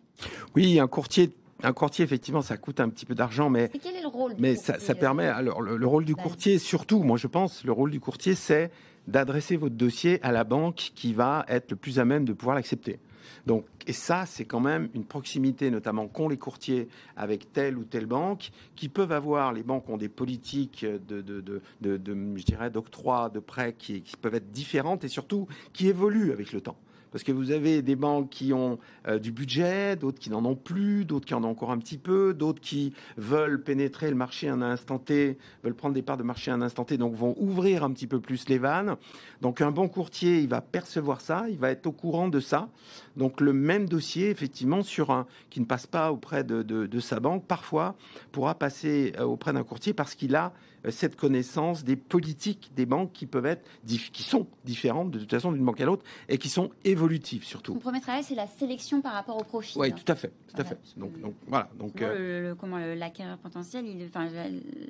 Oui, 0.54 0.78
un 0.78 0.88
courtier 0.88 1.30
un 1.62 1.72
courtier, 1.72 2.04
effectivement, 2.04 2.42
ça 2.42 2.56
coûte 2.56 2.80
un 2.80 2.88
petit 2.88 3.06
peu 3.06 3.14
d'argent, 3.14 3.48
mais, 3.48 3.70
quel 3.82 3.96
est 3.96 4.02
le 4.02 4.08
rôle 4.08 4.34
mais 4.38 4.56
ça, 4.56 4.76
permet. 4.94 5.26
Alors, 5.26 5.62
le, 5.62 5.86
rôle 5.86 6.04
du 6.04 6.14
courtier, 6.14 6.58
surtout, 6.58 7.02
moi, 7.02 7.16
je 7.16 7.26
pense, 7.26 7.64
le 7.64 7.72
rôle 7.72 7.90
du 7.90 8.00
courtier, 8.00 8.34
c'est 8.34 8.70
d'adresser 9.06 9.56
votre 9.56 9.74
dossier 9.74 10.18
à 10.22 10.32
la 10.32 10.44
banque 10.44 10.92
qui 10.94 11.14
va 11.14 11.44
être 11.48 11.70
le 11.70 11.76
plus 11.76 11.98
à 11.98 12.04
même 12.04 12.24
de 12.24 12.32
pouvoir 12.32 12.56
l'accepter. 12.56 12.98
Donc, 13.46 13.64
et 13.86 13.92
ça, 13.92 14.24
c'est 14.26 14.44
quand 14.44 14.60
même 14.60 14.88
une 14.94 15.04
proximité, 15.04 15.70
notamment 15.70 16.08
qu'ont 16.08 16.28
les 16.28 16.38
courtiers 16.38 16.88
avec 17.16 17.52
telle 17.52 17.76
ou 17.76 17.84
telle 17.84 18.06
banque, 18.06 18.50
qui 18.76 18.88
peuvent 18.88 19.12
avoir, 19.12 19.52
les 19.52 19.62
banques 19.62 19.88
ont 19.88 19.96
des 19.96 20.08
politiques 20.08 20.84
de, 20.84 21.62
je 21.82 22.44
dirais, 22.44 22.70
d'octroi, 22.70 23.28
de 23.28 23.40
prêts 23.40 23.74
qui 23.76 24.02
peuvent 24.20 24.34
être 24.34 24.50
différentes 24.50 25.04
et 25.04 25.08
surtout 25.08 25.46
qui 25.72 25.88
évoluent 25.88 26.32
avec 26.32 26.52
le 26.52 26.60
temps 26.60 26.76
parce 27.14 27.22
que 27.22 27.30
vous 27.30 27.52
avez 27.52 27.80
des 27.80 27.94
banques 27.94 28.28
qui 28.28 28.52
ont 28.52 28.80
euh, 29.06 29.20
du 29.20 29.30
budget, 29.30 29.94
d'autres 29.94 30.18
qui 30.18 30.30
n'en 30.30 30.44
ont 30.44 30.56
plus, 30.56 31.04
d'autres 31.04 31.26
qui 31.26 31.34
en 31.34 31.44
ont 31.44 31.50
encore 31.50 31.70
un 31.70 31.78
petit 31.78 31.96
peu, 31.96 32.34
d'autres 32.34 32.60
qui 32.60 32.92
veulent 33.16 33.62
pénétrer 33.62 34.10
le 34.10 34.16
marché 34.16 34.48
un 34.48 34.60
instant 34.62 34.98
T, 34.98 35.38
veulent 35.62 35.76
prendre 35.76 35.94
des 35.94 36.02
parts 36.02 36.16
de 36.16 36.24
marché 36.24 36.50
un 36.50 36.60
instant 36.60 36.84
T, 36.84 36.98
donc 36.98 37.14
vont 37.14 37.36
ouvrir 37.38 37.84
un 37.84 37.92
petit 37.92 38.08
peu 38.08 38.18
plus 38.18 38.48
les 38.48 38.58
vannes. 38.58 38.96
Donc 39.42 39.60
un 39.60 39.70
bon 39.70 39.86
courtier, 39.86 40.40
il 40.40 40.48
va 40.48 40.60
percevoir 40.60 41.20
ça, 41.20 41.44
il 41.48 41.56
va 41.56 41.70
être 41.70 41.86
au 41.86 41.92
courant 41.92 42.26
de 42.26 42.40
ça. 42.40 42.68
Donc 43.16 43.40
le 43.40 43.52
même 43.52 43.88
dossier, 43.88 44.30
effectivement, 44.30 44.82
sur 44.82 45.12
un 45.12 45.28
qui 45.50 45.60
ne 45.60 45.66
passe 45.66 45.86
pas 45.86 46.10
auprès 46.10 46.42
de, 46.42 46.98
sa 46.98 47.20
banque, 47.20 47.46
parfois 47.46 47.94
pourra 48.32 48.56
passer 48.56 49.12
euh, 49.20 49.22
auprès 49.22 49.52
d'un 49.52 49.62
courtier 49.62 49.94
parce 49.94 50.16
qu'il 50.16 50.34
a 50.34 50.52
cette 50.90 51.16
connaissance 51.16 51.84
des 51.84 51.96
politiques 51.96 52.70
des 52.74 52.86
banques 52.86 53.12
qui 53.12 53.26
peuvent 53.26 53.46
être, 53.46 53.62
qui 53.86 54.22
sont 54.22 54.46
différentes 54.64 55.10
de 55.10 55.18
toute 55.18 55.30
façon 55.30 55.52
d'une 55.52 55.64
banque 55.64 55.80
à 55.80 55.84
l'autre 55.84 56.04
et 56.28 56.38
qui 56.38 56.48
sont 56.48 56.70
évolutives 56.84 57.44
surtout. 57.44 57.74
Le 57.74 57.80
premier 57.80 58.00
travail, 58.00 58.22
c'est 58.22 58.34
la 58.34 58.46
sélection 58.46 59.00
par 59.00 59.12
rapport 59.12 59.36
au 59.36 59.44
profil. 59.44 59.80
Oui, 59.80 59.92
tout 59.92 60.10
à 60.10 60.14
fait, 60.14 60.32
tout 60.48 60.60
à 60.60 60.64
fait. 60.64 60.78
Donc, 60.96 61.18
donc 61.20 61.34
voilà. 61.46 61.68
Donc 61.78 62.02
euh, 62.02 62.50
le, 62.50 62.54
comment 62.54 62.78
l'acquéreur 62.78 63.38
potentiel, 63.38 63.84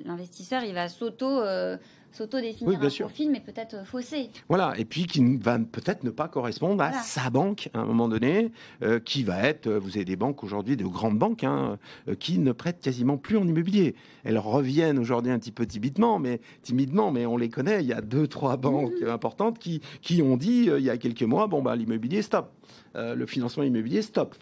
l'investisseur, 0.05 0.63
il 0.63 0.73
va 0.73 0.89
s'auto 0.89 1.41
euh, 1.41 1.77
s'auto-définir 2.11 2.81
un 2.81 2.89
profil, 2.89 3.31
mais 3.31 3.39
peut-être 3.39 3.85
faussé. 3.85 4.29
Voilà, 4.49 4.73
et 4.77 4.85
puis 4.85 5.05
qui 5.05 5.37
va 5.37 5.59
peut-être 5.59 6.03
ne 6.03 6.09
pas 6.09 6.27
correspondre 6.27 6.83
à 6.83 6.91
sa 6.93 7.29
banque 7.29 7.69
à 7.73 7.79
un 7.79 7.85
moment 7.85 8.07
donné, 8.07 8.51
euh, 8.83 8.99
qui 8.99 9.23
va 9.23 9.43
être, 9.43 9.67
euh, 9.67 9.79
vous 9.79 9.97
avez 9.97 10.05
des 10.05 10.15
banques 10.15 10.43
aujourd'hui, 10.43 10.77
de 10.77 10.85
grandes 10.85 11.17
banques, 11.17 11.43
hein, 11.43 11.77
euh, 12.07 12.15
qui 12.15 12.39
ne 12.39 12.51
prêtent 12.51 12.81
quasiment 12.81 13.17
plus 13.17 13.37
en 13.37 13.47
immobilier. 13.47 13.95
Elles 14.23 14.37
reviennent 14.37 14.99
aujourd'hui 14.99 15.31
un 15.31 15.39
petit 15.39 15.51
peu 15.51 15.65
timidement, 15.65 16.19
mais 16.19 16.39
timidement, 16.61 17.11
mais 17.11 17.25
on 17.25 17.37
les 17.37 17.49
connaît. 17.49 17.81
Il 17.81 17.87
y 17.87 17.93
a 17.93 18.01
deux, 18.01 18.27
trois 18.27 18.57
banques 18.57 19.01
mmh. 19.01 19.09
importantes 19.09 19.59
qui, 19.59 19.81
qui 20.01 20.21
ont 20.21 20.37
dit 20.37 20.69
il 20.75 20.83
y 20.83 20.89
a 20.89 20.97
quelques 20.97 21.23
mois, 21.23 21.47
bon 21.47 21.61
bah 21.61 21.75
l'immobilier 21.75 22.21
stop. 22.21 22.51
Le 22.95 23.25
financement 23.25 23.63
immobilier 23.63 24.01
stop. 24.01 24.35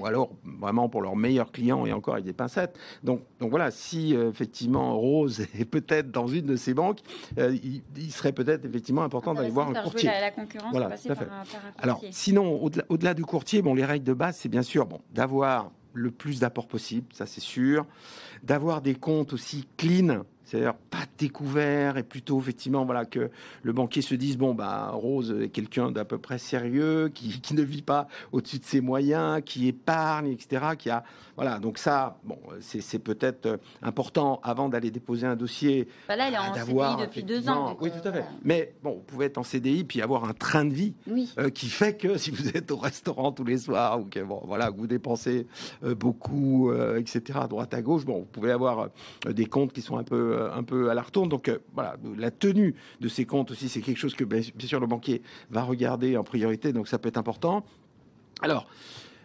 Ou 0.00 0.06
alors 0.06 0.30
vraiment 0.44 0.88
pour 0.88 1.02
leurs 1.02 1.16
meilleurs 1.16 1.50
clients 1.50 1.86
et 1.86 1.92
encore 1.92 2.14
avec 2.14 2.24
des 2.24 2.32
pincettes. 2.32 2.78
Donc, 3.02 3.22
donc 3.40 3.50
voilà, 3.50 3.70
si 3.70 4.14
effectivement 4.14 4.96
Rose 4.96 5.40
est 5.58 5.64
peut-être 5.64 6.10
dans 6.10 6.26
une 6.26 6.46
de 6.46 6.56
ces 6.56 6.74
banques, 6.74 7.00
euh, 7.38 7.56
il, 7.96 8.12
serait 8.12 8.32
peut-être 8.32 8.64
effectivement 8.64 9.02
important 9.02 9.34
d'aller 9.34 9.50
voir 9.50 9.68
un 9.68 9.82
courtier. 9.82 10.08
La, 10.08 10.20
la 10.20 10.30
concurrence, 10.30 10.70
voilà, 10.70 10.88
par, 10.88 11.16
par 11.16 11.22
un, 11.22 11.42
Alors, 11.78 12.02
sinon, 12.10 12.62
au-delà 12.88 13.14
du 13.14 13.24
courtier, 13.24 13.62
bon, 13.62 13.74
les 13.74 13.84
règles 13.84 14.04
de 14.04 14.14
base, 14.14 14.36
c'est 14.36 14.48
bien 14.48 14.62
sûr 14.62 14.86
bon, 14.86 15.00
d'avoir 15.12 15.70
le 15.92 16.10
plus 16.10 16.40
d'apports 16.40 16.68
possible, 16.68 17.06
ça 17.12 17.26
c'est 17.26 17.40
sûr, 17.40 17.86
d'avoir 18.42 18.82
des 18.82 18.94
comptes 18.94 19.32
aussi 19.32 19.66
clean, 19.76 20.24
c'est-à-dire 20.46 20.74
pas 20.74 21.04
découvert 21.18 21.96
et 21.96 22.02
plutôt 22.02 22.38
effectivement 22.38 22.84
voilà 22.84 23.04
que 23.04 23.30
le 23.62 23.72
banquier 23.72 24.00
se 24.00 24.14
dise 24.14 24.38
bon 24.38 24.54
bah 24.54 24.90
Rose 24.92 25.36
est 25.42 25.48
quelqu'un 25.48 25.90
d'à 25.90 26.04
peu 26.04 26.18
près 26.18 26.38
sérieux 26.38 27.10
qui, 27.12 27.40
qui, 27.42 27.54
ne 27.54 27.62
vit 27.62 27.82
pas 27.82 28.06
au-dessus 28.32 28.58
de 28.58 28.64
ses 28.64 28.80
moyens, 28.80 29.42
qui 29.44 29.68
épargne, 29.68 30.28
etc. 30.28 30.64
Qui 30.78 30.90
a 30.90 31.04
voilà 31.36 31.58
donc 31.58 31.78
ça 31.78 32.18
bon 32.24 32.38
c'est 32.60 32.98
peut-être 32.98 33.46
euh, 33.46 33.56
important 33.82 34.40
avant 34.42 34.68
d'aller 34.68 34.90
déposer 34.90 35.26
un 35.26 35.36
dossier. 35.36 35.88
Bah 36.08 36.16
là, 36.16 36.28
elle 36.28 36.34
est 36.34 36.38
en 36.38 36.54
CDI 36.54 37.06
depuis 37.06 37.22
deux 37.24 37.48
ans. 37.48 37.76
Oui, 37.80 37.90
tout 37.90 38.06
à 38.08 38.12
fait. 38.12 38.24
Mais 38.44 38.74
bon, 38.82 38.92
vous 38.92 39.02
pouvez 39.02 39.26
être 39.26 39.38
en 39.38 39.42
CDI 39.42 39.84
puis 39.84 40.02
avoir 40.02 40.24
un 40.24 40.32
train 40.32 40.64
de 40.64 40.72
vie 40.72 40.94
euh, 41.38 41.50
qui 41.50 41.66
fait 41.66 41.96
que 41.96 42.16
si 42.18 42.30
vous 42.30 42.48
êtes 42.50 42.70
au 42.70 42.76
restaurant 42.76 43.32
tous 43.32 43.44
les 43.44 43.58
soirs 43.58 44.00
ou 44.00 44.04
que 44.04 44.20
bon 44.20 44.42
voilà 44.44 44.70
vous 44.70 44.86
dépensez 44.86 45.46
euh, 45.84 45.94
beaucoup, 45.94 46.72
etc. 46.72 47.38
à 47.42 47.48
droite 47.48 47.74
à 47.74 47.82
gauche, 47.82 48.04
bon 48.04 48.20
vous 48.20 48.26
pouvez 48.26 48.52
avoir 48.52 48.88
des 49.28 49.46
comptes 49.46 49.72
qui 49.72 49.82
sont 49.82 49.98
un 49.98 50.04
peu 50.04 50.35
euh, 50.36 50.52
un 50.52 50.62
peu 50.62 50.90
à 50.90 50.94
la 50.94 51.02
retourne. 51.02 51.28
Donc 51.28 51.48
euh, 51.48 51.58
voilà, 51.74 51.96
la 52.16 52.30
tenue 52.30 52.74
de 53.00 53.08
ces 53.08 53.24
comptes 53.24 53.50
aussi, 53.50 53.68
c'est 53.68 53.80
quelque 53.80 53.98
chose 53.98 54.14
que 54.14 54.24
bien 54.24 54.40
sûr 54.58 54.80
le 54.80 54.86
banquier 54.86 55.22
va 55.50 55.62
regarder 55.62 56.16
en 56.16 56.24
priorité, 56.24 56.72
donc 56.72 56.88
ça 56.88 56.98
peut 56.98 57.08
être 57.08 57.16
important. 57.16 57.64
Alors, 58.42 58.68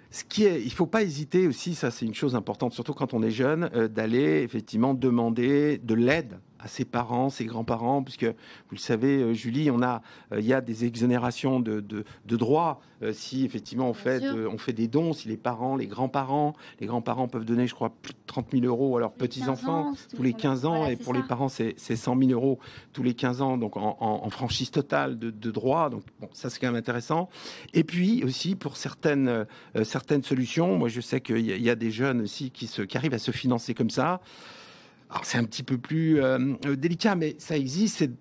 ce 0.10 0.24
qui 0.24 0.46
est, 0.46 0.62
il 0.62 0.72
faut 0.72 0.86
pas 0.86 1.04
hésiter 1.04 1.48
aussi, 1.48 1.76
ça 1.76 1.92
c'est 1.92 2.06
une 2.06 2.14
chose 2.14 2.36
importante, 2.36 2.74
surtout 2.74 2.94
quand 2.94 3.14
on 3.14 3.22
est 3.24 3.32
jeune, 3.32 3.70
euh, 3.74 3.88
d'aller 3.88 4.42
effectivement 4.44 4.94
demander 4.94 5.78
de 5.78 5.94
l'aide 5.94 6.40
à 6.64 6.68
ses 6.68 6.86
parents, 6.86 7.30
ses 7.30 7.46
grands-parents, 7.46 8.04
puisque 8.04 8.26
vous 8.26 8.74
le 8.74 8.78
savez, 8.78 9.22
euh, 9.22 9.34
Julie, 9.34 9.72
on 9.72 9.82
a, 9.82 10.02
euh, 10.32 10.40
il 10.40 10.46
y 10.46 10.54
a 10.54 10.62
des 10.62 10.86
exonérations 10.86 11.60
de, 11.60 11.80
de, 11.80 12.04
droits 12.38 12.82
euh, 13.04 13.14
si 13.14 13.46
effectivement 13.46 13.90
on 13.90 13.94
fait, 13.94 14.24
on 14.30 14.58
fait 14.58 14.74
des 14.74 14.88
dons, 14.88 15.14
si 15.14 15.28
les 15.28 15.38
parents, 15.38 15.76
les 15.76 15.88
grands-parents, 15.88 16.54
les 16.80 16.88
grands-parents 16.88 17.28
peuvent 17.28 17.46
donner, 17.46 17.68
je 17.68 17.74
crois, 17.74 17.90
plus 17.90 18.14
de 18.14 18.20
30 18.28 18.48
000 18.52 18.66
euros 18.66 18.98
à 18.98 19.00
leurs 19.00 19.14
petits-enfants 19.14 19.94
tous 20.16 20.24
les 20.24 20.34
15 20.34 20.66
ans, 20.66 20.86
et 20.86 20.96
pour 20.96 21.14
les 21.14 21.24
parents, 21.24 21.50
c'est 21.50 21.76
100 21.78 22.18
000 22.18 22.32
euros 22.32 22.60
tous 22.94 23.04
les 23.04 23.14
15 23.14 23.42
ans, 23.42 23.58
donc 23.58 23.76
en, 23.76 24.30
franchise 24.30 24.72
totale 24.72 25.20
de, 25.20 25.30
de 25.30 25.52
droits. 25.52 25.90
Donc 25.90 26.04
bon, 26.20 26.30
ça 26.32 26.50
c'est 26.50 26.60
quand 26.60 26.68
même 26.68 26.76
intéressant. 26.76 27.30
Et 27.74 27.84
puis 27.84 28.24
aussi 28.24 28.56
pour 28.56 28.78
certaines, 28.78 29.46
certaines 29.84 30.24
solutions, 30.24 30.78
moi 30.78 30.88
je 30.88 31.02
sais 31.02 31.22
qu'il 31.22 31.40
y, 31.40 31.62
y, 31.62 31.70
a 31.70 31.76
des 31.76 31.92
jeunes 31.92 32.22
aussi 32.22 32.52
qui, 32.52 32.68
se, 32.68 32.82
qui 32.82 32.98
arrivent 32.98 33.14
à 33.14 33.20
se 33.20 33.32
financer 33.32 33.74
comme 33.74 33.90
ça. 33.90 34.22
Alors 35.12 35.26
c'est 35.26 35.38
un 35.38 35.44
petit 35.44 35.64
peu 35.64 35.78
plus 35.78 36.22
euh, 36.22 36.56
délicat, 36.78 37.16
mais 37.16 37.36
ça 37.38 37.58
existe, 37.58 37.98
c'est 37.98 38.12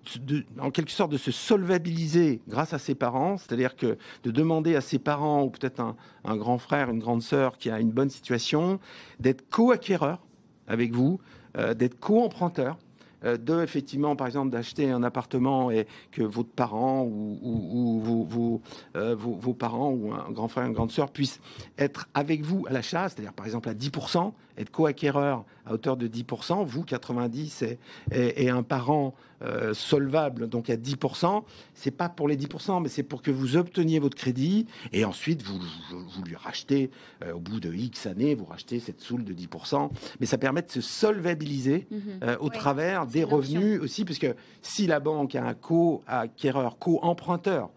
en 0.59 0.71
quelque 0.71 0.91
sorte 0.91 1.09
de 1.09 1.17
se 1.17 1.31
solvabiliser 1.31 2.41
grâce 2.49 2.73
à 2.73 2.79
ses 2.79 2.95
parents, 2.95 3.37
c'est-à-dire 3.37 3.77
que 3.77 3.97
de 4.23 4.31
demander 4.31 4.75
à 4.75 4.81
ses 4.81 4.99
parents 4.99 5.43
ou 5.43 5.49
peut-être 5.49 5.79
un, 5.79 5.95
un, 6.25 6.35
grand 6.35 6.57
frère, 6.57 6.89
une 6.89 6.99
grande 6.99 7.21
sœur 7.21 7.57
qui 7.57 7.69
a 7.69 7.79
une 7.79 7.91
bonne 7.91 8.09
situation, 8.09 8.77
d'être 9.21 9.49
co-acquéreur 9.49 10.19
avec 10.67 10.91
vous, 10.93 11.21
euh, 11.57 11.73
d'être 11.73 11.97
co-emprunteur. 11.97 12.77
Euh, 13.23 13.37
de 13.37 13.61
effectivement, 13.61 14.15
par 14.15 14.27
exemple, 14.27 14.51
d'acheter 14.51 14.89
un 14.89 15.03
appartement 15.03 15.71
et 15.71 15.87
que 16.11 16.23
votre 16.23 16.49
parent 16.49 17.03
ou, 17.03 17.39
ou, 17.41 17.69
ou 17.71 17.99
vos, 17.99 18.61
vos, 18.93 19.33
vos, 19.35 19.53
parents 19.53 19.91
ou 19.91 20.13
un 20.13 20.31
grand 20.31 20.47
frère, 20.47 20.65
une 20.65 20.73
grande 20.73 20.91
sœur 20.91 21.11
puissent 21.11 21.39
être 21.77 22.07
avec 22.13 22.43
vous 22.43 22.65
à 22.67 22.73
l'achat, 22.73 23.09
c'est-à-dire 23.09 23.33
par 23.33 23.45
exemple 23.45 23.69
à 23.69 23.73
10%, 23.73 24.31
être 24.57 24.71
co-acquéreur 24.71 25.45
à 25.65 25.73
hauteur 25.73 25.97
de 25.97 26.07
10%, 26.07 26.65
vous 26.65 26.83
90 26.83 27.63
et, 27.63 27.77
et, 28.11 28.49
un 28.49 28.63
parent 28.63 29.13
euh, 29.43 29.73
solvable 29.73 30.47
donc 30.47 30.69
à 30.69 30.75
10%, 30.75 31.43
c'est 31.73 31.91
pas 31.91 32.09
pour 32.09 32.27
les 32.27 32.37
10%, 32.37 32.81
mais 32.81 32.89
c'est 32.89 33.03
pour 33.03 33.21
que 33.21 33.31
vous 33.31 33.57
obteniez 33.57 33.99
votre 33.99 34.17
crédit 34.17 34.67
et 34.91 35.05
ensuite 35.05 35.41
vous, 35.43 35.59
vous 35.91 36.23
lui 36.23 36.35
rachetez 36.35 36.91
euh, 37.23 37.33
au 37.33 37.39
bout 37.39 37.59
de 37.59 37.73
X 37.73 38.05
années, 38.05 38.35
vous 38.35 38.45
rachetez 38.45 38.79
cette 38.79 39.01
soule 39.01 39.23
de 39.23 39.33
10%, 39.33 39.89
mais 40.19 40.25
ça 40.25 40.37
permet 40.37 40.61
de 40.61 40.71
se 40.71 40.81
solvabiliser 40.81 41.87
euh, 42.23 42.37
au 42.39 42.49
travers 42.49 43.05
des 43.11 43.23
revenus 43.23 43.79
aussi, 43.81 44.05
puisque 44.05 44.27
si 44.61 44.87
la 44.87 44.99
banque 44.99 45.35
a 45.35 45.43
un 45.43 45.53
co-acquéreur, 45.53 46.77
co-emprunteur, 46.79 47.69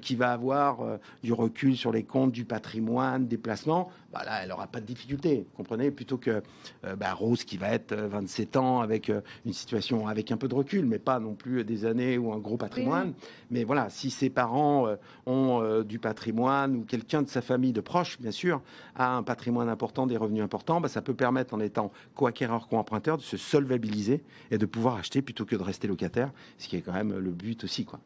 qui 0.00 0.16
va 0.16 0.32
avoir 0.32 0.80
euh, 0.80 0.96
du 1.22 1.32
recul 1.32 1.76
sur 1.76 1.92
les 1.92 2.02
comptes, 2.02 2.32
du 2.32 2.44
patrimoine, 2.44 3.26
des 3.26 3.38
placements, 3.38 3.90
bah 4.12 4.22
là, 4.24 4.42
elle 4.42 4.50
n'aura 4.50 4.66
pas 4.66 4.80
de 4.80 4.86
difficulté, 4.86 5.46
vous 5.50 5.56
comprenez 5.56 5.90
Plutôt 5.90 6.18
que 6.18 6.42
euh, 6.84 6.96
bah, 6.96 7.12
Rose 7.14 7.44
qui 7.44 7.56
va 7.56 7.70
être 7.70 7.94
27 7.94 8.56
ans 8.56 8.80
avec 8.80 9.10
une 9.44 9.52
situation 9.52 10.06
avec 10.06 10.30
un 10.30 10.36
peu 10.36 10.48
de 10.48 10.54
recul, 10.54 10.86
mais 10.86 10.98
pas 10.98 11.18
non 11.18 11.34
plus 11.34 11.64
des 11.64 11.84
années 11.84 12.18
ou 12.18 12.32
un 12.32 12.38
gros 12.38 12.56
patrimoine. 12.56 13.12
Mais 13.50 13.64
voilà, 13.64 13.90
si 13.90 14.10
ses 14.10 14.30
parents 14.30 14.86
ont 15.26 15.82
du 15.82 15.98
patrimoine 15.98 16.76
ou 16.76 16.84
quelqu'un 16.84 17.22
de 17.22 17.28
sa 17.28 17.42
famille 17.42 17.72
de 17.72 17.80
proche, 17.80 18.20
bien 18.20 18.30
sûr, 18.30 18.60
a 18.96 19.16
un 19.16 19.22
patrimoine 19.22 19.68
important, 19.68 20.06
des 20.06 20.16
revenus 20.16 20.42
importants, 20.42 20.80
bah, 20.80 20.88
ça 20.88 21.02
peut 21.02 21.14
permettre 21.14 21.54
en 21.54 21.60
étant 21.60 21.92
co-acquéreur, 22.14 22.68
co-emprunteur 22.68 23.18
de 23.18 23.22
se 23.22 23.36
solvabiliser 23.36 24.22
et 24.50 24.58
de 24.58 24.66
pouvoir 24.66 24.96
acheter 24.96 25.22
plutôt 25.22 25.44
que 25.44 25.56
de 25.56 25.62
rester 25.62 25.88
locataire, 25.88 26.30
ce 26.58 26.68
qui 26.68 26.76
est 26.76 26.82
quand 26.82 26.92
même 26.92 27.18
le 27.18 27.30
but 27.30 27.64
aussi, 27.64 27.84
quoi. 27.84 28.00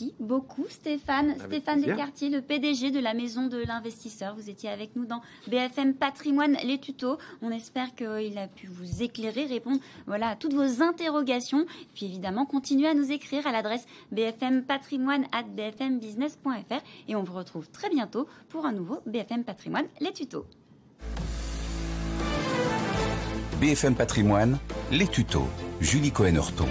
Merci 0.00 0.14
beaucoup 0.20 0.66
Stéphane. 0.68 1.34
Stéphane 1.46 1.80
Descartier, 1.80 2.28
le 2.28 2.40
PDG 2.40 2.92
de 2.92 3.00
la 3.00 3.14
Maison 3.14 3.48
de 3.48 3.58
l'Investisseur. 3.58 4.36
Vous 4.36 4.48
étiez 4.48 4.70
avec 4.70 4.94
nous 4.94 5.06
dans 5.06 5.20
BFM 5.48 5.94
Patrimoine, 5.94 6.56
les 6.62 6.78
tutos. 6.78 7.18
On 7.42 7.50
espère 7.50 7.96
qu'il 7.96 8.38
a 8.38 8.46
pu 8.46 8.68
vous 8.68 9.02
éclairer, 9.02 9.46
répondre 9.46 9.80
voilà, 10.06 10.28
à 10.28 10.36
toutes 10.36 10.54
vos 10.54 10.82
interrogations. 10.82 11.62
Et 11.62 11.88
puis 11.94 12.06
évidemment, 12.06 12.46
continuez 12.46 12.86
à 12.86 12.94
nous 12.94 13.10
écrire 13.10 13.44
à 13.48 13.50
l'adresse 13.50 13.86
bfmpatrimoine 14.12 15.26
at 15.32 15.42
bfmbusiness.fr. 15.42 16.82
Et 17.08 17.16
on 17.16 17.24
vous 17.24 17.34
retrouve 17.34 17.68
très 17.68 17.90
bientôt 17.90 18.28
pour 18.50 18.66
un 18.66 18.72
nouveau 18.72 19.00
BFM 19.06 19.42
Patrimoine, 19.42 19.86
les 19.98 20.12
tutos. 20.12 20.46
BFM 23.60 23.96
Patrimoine, 23.96 24.58
les 24.92 25.08
tutos. 25.08 25.48
Julie 25.80 26.12
Cohen-Horton. 26.12 26.68